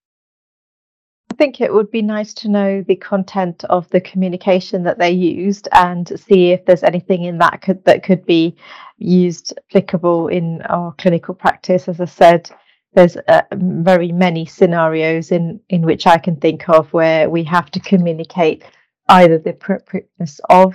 think 1.35 1.61
it 1.61 1.73
would 1.73 1.91
be 1.91 2.03
nice 2.03 2.35
to 2.35 2.49
know 2.49 2.83
the 2.83 2.97
content 2.97 3.65
of 3.65 3.89
the 3.91 4.01
communication 4.01 4.83
that 4.85 4.99
they 4.99 5.11
used 5.11 5.69
and 5.73 6.21
see 6.21 6.51
if 6.51 6.65
there's 6.65 6.83
anything 6.83 7.25
in 7.25 7.39
that 7.39 7.63
could 7.63 7.85
that 7.85 8.03
could 8.03 8.25
be 8.27 8.57
used 8.99 9.55
applicable 9.69 10.29
in 10.29 10.63
our 10.63 10.93
clinical 10.99 11.35
practice. 11.35 11.89
As 11.89 12.01
I 12.01 12.07
said, 12.07 12.51
there's 12.95 13.17
uh, 13.17 13.43
very 13.53 14.13
many 14.13 14.47
scenarios 14.47 15.31
in 15.31 15.61
in 15.69 15.83
which 15.83 16.07
I 16.07 16.19
can 16.19 16.37
think 16.37 16.69
of 16.69 16.93
where 16.93 17.29
we 17.31 17.45
have 17.45 17.71
to 17.73 17.81
communicate 17.81 18.65
either 19.09 19.39
the 19.39 19.51
appropriateness 19.51 20.41
of 20.49 20.75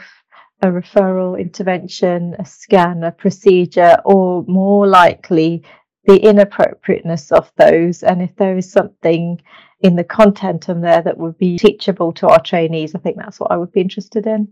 a 0.61 0.67
referral 0.67 1.39
intervention, 1.39 2.35
a 2.39 2.45
scan, 2.45 3.03
a 3.03 3.11
procedure, 3.11 3.97
or 4.05 4.43
more 4.47 4.87
likely 4.87 5.63
the 6.05 6.17
inappropriateness 6.17 7.31
of 7.31 7.51
those. 7.57 8.03
And 8.03 8.21
if 8.21 8.35
there 8.35 8.57
is 8.57 8.71
something 8.71 9.41
in 9.85 9.95
the 9.95 10.03
content 10.03 10.67
in 10.67 10.81
there 10.81 11.01
that 11.03 11.17
would 11.17 11.37
be 11.37 11.57
teachable 11.57 12.11
to 12.13 12.27
our 12.27 12.41
trainees. 12.41 12.95
I 12.95 12.99
think 12.99 13.17
that's 13.17 13.39
what 13.39 13.51
I 13.51 13.57
would 13.57 13.71
be 13.71 13.81
interested 13.81 14.25
in. 14.25 14.47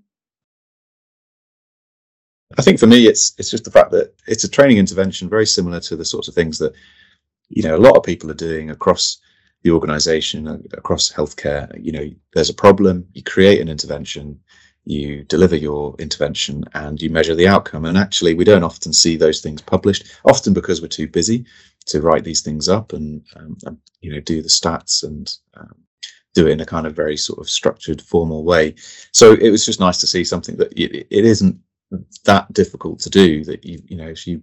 I 2.55 2.61
think 2.61 2.79
for 2.79 2.85
me, 2.85 3.07
it's 3.07 3.33
it's 3.39 3.49
just 3.49 3.63
the 3.63 3.71
fact 3.71 3.89
that 3.91 4.13
it's 4.27 4.43
a 4.43 4.49
training 4.49 4.77
intervention 4.77 5.27
very 5.27 5.47
similar 5.47 5.79
to 5.81 5.95
the 5.95 6.05
sorts 6.05 6.27
of 6.27 6.35
things 6.35 6.59
that 6.59 6.73
you 7.49 7.63
know 7.63 7.75
a 7.75 7.85
lot 7.85 7.97
of 7.97 8.03
people 8.03 8.29
are 8.29 8.35
doing 8.35 8.69
across 8.69 9.17
the 9.63 9.71
organization 9.71 10.47
across 10.73 11.11
healthcare 11.11 11.67
you 11.81 11.91
know 11.91 12.09
there's 12.33 12.49
a 12.49 12.53
problem 12.53 13.07
you 13.13 13.23
create 13.23 13.61
an 13.61 13.69
intervention 13.69 14.39
you 14.85 15.23
deliver 15.23 15.55
your 15.55 15.95
intervention 15.99 16.63
and 16.73 17.01
you 17.01 17.09
measure 17.09 17.35
the 17.35 17.47
outcome 17.47 17.85
and 17.85 17.97
actually 17.97 18.33
we 18.33 18.43
don't 18.43 18.63
often 18.63 18.91
see 18.91 19.15
those 19.15 19.39
things 19.39 19.61
published 19.61 20.19
often 20.25 20.53
because 20.53 20.81
we're 20.81 20.87
too 20.87 21.07
busy 21.07 21.45
to 21.85 22.01
write 22.01 22.23
these 22.23 22.41
things 22.41 22.69
up 22.69 22.93
and, 22.93 23.23
um, 23.35 23.57
and 23.65 23.77
you 24.01 24.11
know 24.11 24.19
do 24.21 24.41
the 24.41 24.49
stats 24.49 25.03
and 25.03 25.35
um, 25.55 25.75
do 26.33 26.47
it 26.47 26.51
in 26.51 26.61
a 26.61 26.65
kind 26.65 26.87
of 26.87 26.95
very 26.95 27.17
sort 27.17 27.39
of 27.39 27.49
structured 27.49 28.01
formal 28.01 28.43
way 28.43 28.73
so 29.11 29.33
it 29.33 29.49
was 29.49 29.65
just 29.65 29.79
nice 29.79 29.99
to 29.99 30.07
see 30.07 30.23
something 30.23 30.55
that 30.55 30.71
it, 30.73 31.07
it 31.09 31.25
isn't 31.25 31.59
that 32.25 32.51
difficult 32.53 32.99
to 32.99 33.09
do 33.09 33.43
that 33.43 33.63
you 33.63 33.81
you 33.87 33.95
know 33.95 34.07
if 34.07 34.25
you 34.25 34.41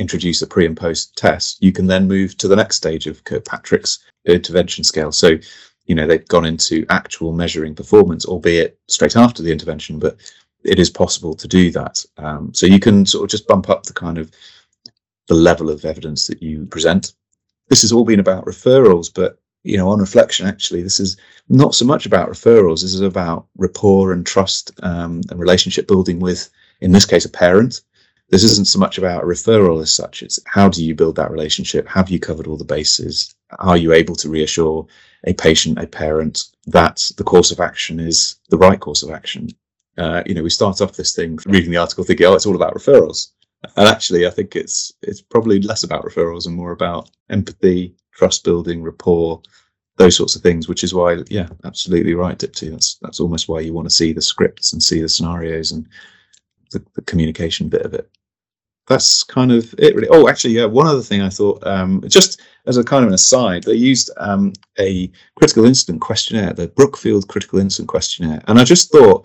introduce 0.00 0.42
a 0.42 0.46
pre 0.46 0.66
and 0.66 0.76
post 0.76 1.14
test, 1.16 1.62
you 1.62 1.72
can 1.72 1.86
then 1.86 2.08
move 2.08 2.36
to 2.38 2.48
the 2.48 2.56
next 2.56 2.76
stage 2.76 3.06
of 3.06 3.22
Kirkpatrick's 3.24 4.00
intervention 4.24 4.82
scale. 4.82 5.12
So, 5.12 5.38
you 5.86 5.94
know, 5.94 6.06
they've 6.06 6.26
gone 6.26 6.46
into 6.46 6.86
actual 6.88 7.32
measuring 7.32 7.74
performance, 7.74 8.24
albeit 8.24 8.78
straight 8.88 9.16
after 9.16 9.42
the 9.42 9.52
intervention, 9.52 9.98
but 9.98 10.16
it 10.64 10.78
is 10.78 10.90
possible 10.90 11.34
to 11.34 11.46
do 11.46 11.70
that. 11.72 12.04
Um, 12.16 12.52
so 12.54 12.66
you 12.66 12.80
can 12.80 13.06
sort 13.06 13.24
of 13.24 13.30
just 13.30 13.46
bump 13.46 13.68
up 13.68 13.84
the 13.84 13.92
kind 13.92 14.18
of 14.18 14.30
the 15.30 15.34
level 15.34 15.70
of 15.70 15.84
evidence 15.84 16.26
that 16.26 16.42
you 16.42 16.66
present. 16.66 17.14
This 17.68 17.82
has 17.82 17.92
all 17.92 18.04
been 18.04 18.20
about 18.20 18.46
referrals, 18.46 19.08
but 19.14 19.38
you 19.62 19.76
know, 19.76 19.88
on 19.88 20.00
reflection, 20.00 20.46
actually, 20.46 20.82
this 20.82 20.98
is 20.98 21.16
not 21.48 21.74
so 21.74 21.84
much 21.84 22.04
about 22.06 22.30
referrals. 22.30 22.82
This 22.82 22.94
is 22.94 23.00
about 23.00 23.46
rapport 23.56 24.12
and 24.12 24.26
trust 24.26 24.72
um, 24.82 25.20
and 25.30 25.38
relationship 25.38 25.86
building 25.86 26.18
with, 26.18 26.50
in 26.80 26.92
this 26.92 27.06
case, 27.06 27.24
a 27.24 27.30
parent 27.30 27.80
this 28.30 28.44
isn't 28.44 28.68
so 28.68 28.78
much 28.78 28.96
about 28.96 29.24
a 29.24 29.26
referral 29.26 29.82
as 29.82 29.92
such. 29.92 30.22
It's 30.22 30.38
how 30.46 30.68
do 30.68 30.84
you 30.84 30.94
build 30.94 31.16
that 31.16 31.32
relationship? 31.32 31.86
Have 31.88 32.10
you 32.10 32.20
covered 32.20 32.46
all 32.46 32.56
the 32.56 32.64
bases? 32.64 33.34
Are 33.58 33.76
you 33.76 33.92
able 33.92 34.14
to 34.16 34.28
reassure 34.28 34.86
a 35.26 35.34
patient, 35.34 35.78
a 35.78 35.86
parent 35.86 36.44
that 36.66 37.02
the 37.16 37.24
course 37.24 37.50
of 37.50 37.58
action 37.58 37.98
is 37.98 38.36
the 38.48 38.56
right 38.56 38.78
course 38.78 39.02
of 39.02 39.10
action? 39.10 39.48
Uh, 39.98 40.22
you 40.26 40.34
know, 40.34 40.44
we 40.44 40.50
start 40.50 40.80
off 40.80 40.92
this 40.92 41.14
thing 41.14 41.38
reading 41.44 41.72
the 41.72 41.76
article 41.76 42.04
thinking, 42.04 42.26
oh, 42.26 42.34
it's 42.34 42.46
all 42.46 42.54
about 42.54 42.74
referrals. 42.74 43.32
And 43.76 43.88
actually, 43.88 44.26
I 44.26 44.30
think 44.30 44.56
it's 44.56 44.92
it's 45.02 45.20
probably 45.20 45.60
less 45.60 45.82
about 45.82 46.04
referrals 46.04 46.46
and 46.46 46.54
more 46.56 46.72
about 46.72 47.10
empathy, 47.28 47.94
trust 48.12 48.44
building, 48.44 48.82
rapport, 48.82 49.42
those 49.96 50.16
sorts 50.16 50.34
of 50.34 50.42
things. 50.42 50.68
Which 50.68 50.82
is 50.82 50.94
why, 50.94 51.18
yeah, 51.28 51.48
absolutely 51.64 52.14
right, 52.14 52.38
Dipti. 52.38 52.70
That's 52.70 52.96
that's 53.02 53.20
almost 53.20 53.48
why 53.48 53.60
you 53.60 53.72
want 53.72 53.88
to 53.88 53.94
see 53.94 54.12
the 54.12 54.22
scripts 54.22 54.72
and 54.72 54.82
see 54.82 55.02
the 55.02 55.08
scenarios 55.08 55.72
and 55.72 55.86
the, 56.70 56.82
the 56.94 57.02
communication 57.02 57.68
bit 57.68 57.82
of 57.82 57.94
it 57.94 58.10
that's 58.90 59.22
kind 59.22 59.52
of 59.52 59.72
it 59.78 59.94
really 59.94 60.08
oh 60.10 60.28
actually 60.28 60.52
yeah 60.52 60.64
one 60.64 60.86
other 60.86 61.00
thing 61.00 61.22
i 61.22 61.28
thought 61.28 61.64
um, 61.66 62.02
just 62.08 62.40
as 62.66 62.76
a 62.76 62.84
kind 62.84 63.04
of 63.04 63.08
an 63.08 63.14
aside 63.14 63.62
they 63.62 63.72
used 63.72 64.10
um, 64.16 64.52
a 64.78 65.10
critical 65.36 65.64
incident 65.64 66.00
questionnaire 66.00 66.52
the 66.52 66.66
brookfield 66.68 67.28
critical 67.28 67.60
incident 67.60 67.88
questionnaire 67.88 68.42
and 68.48 68.58
i 68.58 68.64
just 68.64 68.90
thought 68.90 69.24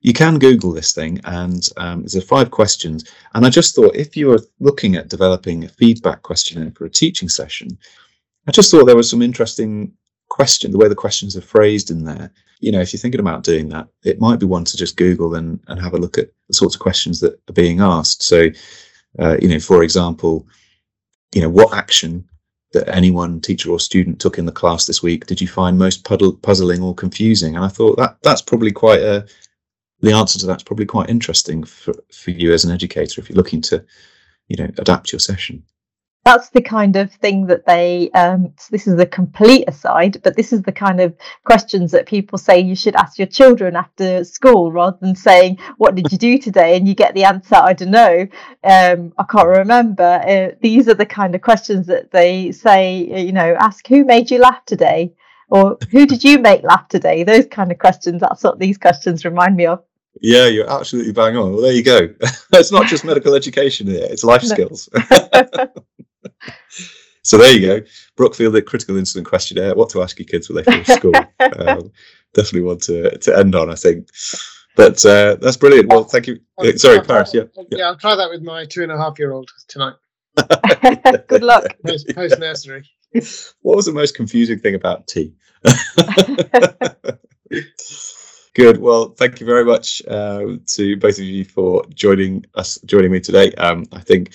you 0.00 0.12
can 0.12 0.38
google 0.38 0.72
this 0.72 0.92
thing 0.92 1.20
and 1.24 1.68
um, 1.76 2.04
a 2.16 2.20
five 2.20 2.50
questions 2.50 3.04
and 3.34 3.44
i 3.46 3.50
just 3.50 3.74
thought 3.74 3.94
if 3.94 4.16
you 4.16 4.28
were 4.28 4.40
looking 4.60 4.96
at 4.96 5.08
developing 5.08 5.64
a 5.64 5.68
feedback 5.68 6.22
questionnaire 6.22 6.72
for 6.72 6.84
a 6.84 6.90
teaching 6.90 7.28
session 7.28 7.68
i 8.46 8.50
just 8.52 8.70
thought 8.70 8.84
there 8.84 8.96
was 8.96 9.10
some 9.10 9.22
interesting 9.22 9.92
question 10.28 10.70
the 10.70 10.78
way 10.78 10.88
the 10.88 10.94
questions 10.94 11.36
are 11.36 11.40
phrased 11.40 11.90
in 11.90 12.04
there 12.04 12.30
you 12.60 12.70
know 12.70 12.80
if 12.80 12.92
you're 12.92 13.00
thinking 13.00 13.20
about 13.20 13.42
doing 13.42 13.68
that 13.68 13.88
it 14.04 14.20
might 14.20 14.38
be 14.38 14.46
one 14.46 14.64
to 14.64 14.76
just 14.76 14.96
google 14.96 15.34
and, 15.34 15.58
and 15.68 15.80
have 15.80 15.94
a 15.94 15.98
look 15.98 16.18
at 16.18 16.28
the 16.48 16.54
sorts 16.54 16.74
of 16.74 16.80
questions 16.80 17.18
that 17.18 17.32
are 17.48 17.54
being 17.54 17.80
asked 17.80 18.22
so 18.22 18.48
uh, 19.18 19.36
you 19.40 19.48
know, 19.48 19.60
for 19.60 19.82
example, 19.82 20.46
you 21.34 21.42
know, 21.42 21.48
what 21.48 21.74
action 21.74 22.24
that 22.72 22.88
anyone, 22.88 23.40
teacher 23.40 23.70
or 23.70 23.80
student, 23.80 24.20
took 24.20 24.38
in 24.38 24.46
the 24.46 24.52
class 24.52 24.86
this 24.86 25.02
week 25.02 25.26
did 25.26 25.40
you 25.40 25.48
find 25.48 25.78
most 25.78 26.04
puddle, 26.04 26.34
puzzling 26.34 26.82
or 26.82 26.94
confusing? 26.94 27.56
And 27.56 27.64
I 27.64 27.68
thought 27.68 27.96
that 27.96 28.18
that's 28.22 28.42
probably 28.42 28.72
quite 28.72 29.00
a 29.00 29.26
the 30.00 30.12
answer 30.12 30.38
to 30.38 30.46
that's 30.46 30.62
probably 30.62 30.86
quite 30.86 31.10
interesting 31.10 31.64
for, 31.64 31.94
for 32.12 32.30
you 32.30 32.52
as 32.52 32.64
an 32.64 32.70
educator 32.70 33.20
if 33.20 33.28
you're 33.28 33.36
looking 33.36 33.60
to, 33.62 33.84
you 34.48 34.56
know, 34.56 34.70
adapt 34.78 35.12
your 35.12 35.18
session. 35.18 35.64
That's 36.24 36.50
the 36.50 36.60
kind 36.60 36.96
of 36.96 37.10
thing 37.10 37.46
that 37.46 37.64
they 37.64 38.10
um, 38.10 38.52
this 38.70 38.86
is 38.86 39.00
a 39.00 39.06
complete 39.06 39.64
aside 39.66 40.20
but 40.22 40.36
this 40.36 40.52
is 40.52 40.60
the 40.60 40.72
kind 40.72 41.00
of 41.00 41.14
questions 41.44 41.90
that 41.92 42.06
people 42.06 42.36
say 42.36 42.60
you 42.60 42.76
should 42.76 42.96
ask 42.96 43.18
your 43.18 43.28
children 43.28 43.74
after 43.76 44.24
school 44.24 44.70
rather 44.70 44.98
than 45.00 45.14
saying 45.16 45.58
what 45.78 45.94
did 45.94 46.12
you 46.12 46.18
do 46.18 46.36
today? 46.36 46.76
And 46.76 46.86
you 46.86 46.94
get 46.94 47.14
the 47.14 47.24
answer 47.24 47.54
i 47.54 47.72
don't 47.72 47.90
know. 47.90 48.26
Um, 48.62 49.14
i 49.16 49.24
can't 49.24 49.48
remember. 49.48 50.02
Uh, 50.02 50.54
these 50.60 50.86
are 50.88 50.94
the 50.94 51.06
kind 51.06 51.34
of 51.34 51.40
questions 51.40 51.86
that 51.86 52.10
they 52.10 52.52
say 52.52 53.24
you 53.24 53.32
know 53.32 53.56
ask 53.58 53.86
who 53.86 54.04
made 54.04 54.30
you 54.30 54.38
laugh 54.38 54.64
today? 54.66 55.14
Or 55.50 55.78
who 55.90 56.04
did 56.04 56.24
you 56.24 56.40
make 56.40 56.62
laugh 56.62 56.88
today? 56.88 57.22
Those 57.22 57.46
kind 57.46 57.72
of 57.72 57.78
questions 57.78 58.20
that's 58.20 58.44
what 58.44 58.58
these 58.58 58.76
questions 58.76 59.24
remind 59.24 59.56
me 59.56 59.64
of 59.64 59.82
yeah, 60.20 60.46
you're 60.46 60.70
absolutely 60.70 61.12
bang 61.12 61.36
on. 61.36 61.52
Well, 61.52 61.62
there 61.62 61.72
you 61.72 61.84
go. 61.84 62.08
it's 62.52 62.72
not 62.72 62.86
just 62.86 63.04
medical 63.04 63.34
education 63.34 63.86
here; 63.86 64.06
it's 64.08 64.24
life 64.24 64.42
no. 64.42 64.48
skills. 64.48 64.88
so 67.22 67.38
there 67.38 67.52
you 67.52 67.66
go. 67.66 67.86
Brookfield 68.16 68.54
the 68.54 68.62
critical 68.62 68.96
incident 68.96 69.26
questionnaire. 69.26 69.74
What 69.74 69.90
to 69.90 70.02
ask 70.02 70.18
your 70.18 70.26
kids 70.26 70.48
when 70.48 70.56
they 70.56 70.64
finish 70.64 70.86
school. 70.86 71.14
um, 71.40 71.92
definitely 72.34 72.62
want 72.62 72.82
to 72.84 73.16
to 73.18 73.36
end 73.36 73.54
on. 73.54 73.70
I 73.70 73.74
think. 73.74 74.08
But 74.76 75.04
uh, 75.04 75.36
that's 75.40 75.56
brilliant. 75.56 75.88
Well, 75.88 76.04
thank 76.04 76.28
you. 76.28 76.38
I'll, 76.58 76.76
Sorry, 76.76 76.98
I'll 76.98 77.04
Paras. 77.04 77.34
Yeah, 77.34 77.44
yeah, 77.70 77.86
I'll 77.86 77.96
try 77.96 78.14
that 78.14 78.30
with 78.30 78.42
my 78.42 78.64
two 78.64 78.84
and 78.84 78.92
a 78.92 78.96
half 78.96 79.18
year 79.18 79.32
old 79.32 79.50
tonight. 79.66 79.94
Good 81.26 81.42
luck. 81.42 81.74
Post, 81.84 82.14
post 82.14 82.38
nursery. 82.38 82.88
What 83.62 83.76
was 83.76 83.86
the 83.86 83.92
most 83.92 84.14
confusing 84.14 84.60
thing 84.60 84.76
about 84.76 85.08
tea? 85.08 85.34
Good. 88.58 88.78
Well, 88.78 89.10
thank 89.10 89.38
you 89.38 89.46
very 89.46 89.64
much 89.64 90.02
uh, 90.08 90.56
to 90.66 90.96
both 90.96 91.16
of 91.16 91.24
you 91.24 91.44
for 91.44 91.84
joining 91.94 92.44
us, 92.56 92.76
joining 92.86 93.12
me 93.12 93.20
today. 93.20 93.52
Um, 93.52 93.84
I 93.92 94.00
think, 94.00 94.32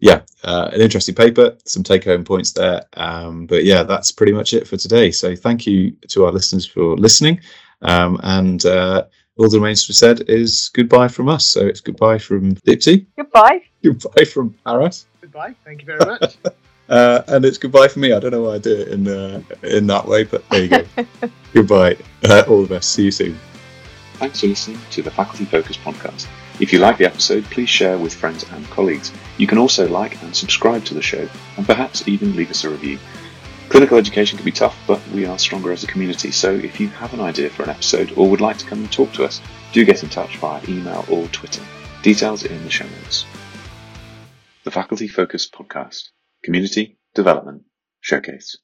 yeah, 0.00 0.22
uh, 0.42 0.70
an 0.72 0.80
interesting 0.80 1.14
paper, 1.14 1.56
some 1.66 1.84
take-home 1.84 2.24
points 2.24 2.50
there. 2.50 2.82
Um, 2.94 3.46
but 3.46 3.62
yeah, 3.62 3.84
that's 3.84 4.10
pretty 4.10 4.32
much 4.32 4.54
it 4.54 4.66
for 4.66 4.76
today. 4.76 5.12
So 5.12 5.36
thank 5.36 5.68
you 5.68 5.92
to 6.08 6.24
our 6.24 6.32
listeners 6.32 6.66
for 6.66 6.96
listening, 6.96 7.42
um, 7.82 8.18
and 8.24 8.66
uh, 8.66 9.04
all 9.36 9.48
that 9.48 9.56
remains 9.56 9.82
to 9.84 9.90
be 9.90 9.94
said 9.94 10.28
is 10.28 10.68
goodbye 10.74 11.06
from 11.06 11.28
us. 11.28 11.46
So 11.46 11.64
it's 11.64 11.80
goodbye 11.80 12.18
from 12.18 12.56
Dipti. 12.66 13.06
Goodbye. 13.16 13.62
Goodbye 13.84 14.24
from 14.24 14.52
Paras. 14.66 15.06
Goodbye. 15.20 15.54
Thank 15.64 15.82
you 15.82 15.86
very 15.86 16.04
much. 16.04 16.38
Uh, 16.88 17.22
and 17.28 17.44
it's 17.44 17.56
goodbye 17.56 17.86
for 17.86 18.00
me. 18.00 18.12
I 18.12 18.18
don't 18.18 18.32
know 18.32 18.42
why 18.42 18.54
I 18.54 18.58
do 18.58 18.74
it 18.74 18.88
in 18.88 19.06
uh, 19.06 19.40
in 19.62 19.86
that 19.86 20.04
way, 20.04 20.24
but 20.24 20.42
there 20.48 20.64
you 20.64 20.68
go. 20.68 20.84
goodbye. 21.54 21.96
Uh, 22.24 22.42
all 22.48 22.62
the 22.62 22.68
best. 22.68 22.90
See 22.90 23.04
you 23.04 23.12
soon. 23.12 23.38
Thanks 24.20 24.40
for 24.42 24.48
listening 24.48 24.78
to 24.90 25.00
the 25.00 25.10
Faculty 25.10 25.46
Focus 25.46 25.78
podcast. 25.78 26.28
If 26.60 26.74
you 26.74 26.78
like 26.78 26.98
the 26.98 27.06
episode, 27.06 27.42
please 27.44 27.70
share 27.70 27.96
with 27.96 28.12
friends 28.12 28.44
and 28.52 28.66
colleagues. 28.66 29.10
You 29.38 29.46
can 29.46 29.56
also 29.56 29.88
like 29.88 30.22
and 30.22 30.36
subscribe 30.36 30.84
to 30.84 30.94
the 30.94 31.00
show, 31.00 31.26
and 31.56 31.64
perhaps 31.64 32.06
even 32.06 32.36
leave 32.36 32.50
us 32.50 32.64
a 32.64 32.68
review. 32.68 32.98
Clinical 33.70 33.96
education 33.96 34.36
can 34.36 34.44
be 34.44 34.52
tough, 34.52 34.76
but 34.86 35.00
we 35.14 35.24
are 35.24 35.38
stronger 35.38 35.72
as 35.72 35.84
a 35.84 35.86
community, 35.86 36.30
so 36.32 36.52
if 36.52 36.78
you 36.78 36.88
have 36.88 37.14
an 37.14 37.20
idea 37.20 37.48
for 37.48 37.62
an 37.62 37.70
episode 37.70 38.12
or 38.14 38.28
would 38.28 38.42
like 38.42 38.58
to 38.58 38.66
come 38.66 38.80
and 38.80 38.92
talk 38.92 39.10
to 39.14 39.24
us, 39.24 39.40
do 39.72 39.86
get 39.86 40.02
in 40.02 40.10
touch 40.10 40.36
via 40.36 40.60
email 40.68 41.02
or 41.08 41.26
Twitter. 41.28 41.62
Details 42.02 42.44
in 42.44 42.62
the 42.62 42.68
show 42.68 42.84
notes. 42.84 43.24
The 44.64 44.70
Faculty 44.70 45.08
Focus 45.08 45.48
Podcast 45.48 46.10
Community 46.44 46.98
Development 47.14 47.62
Showcase. 48.02 48.58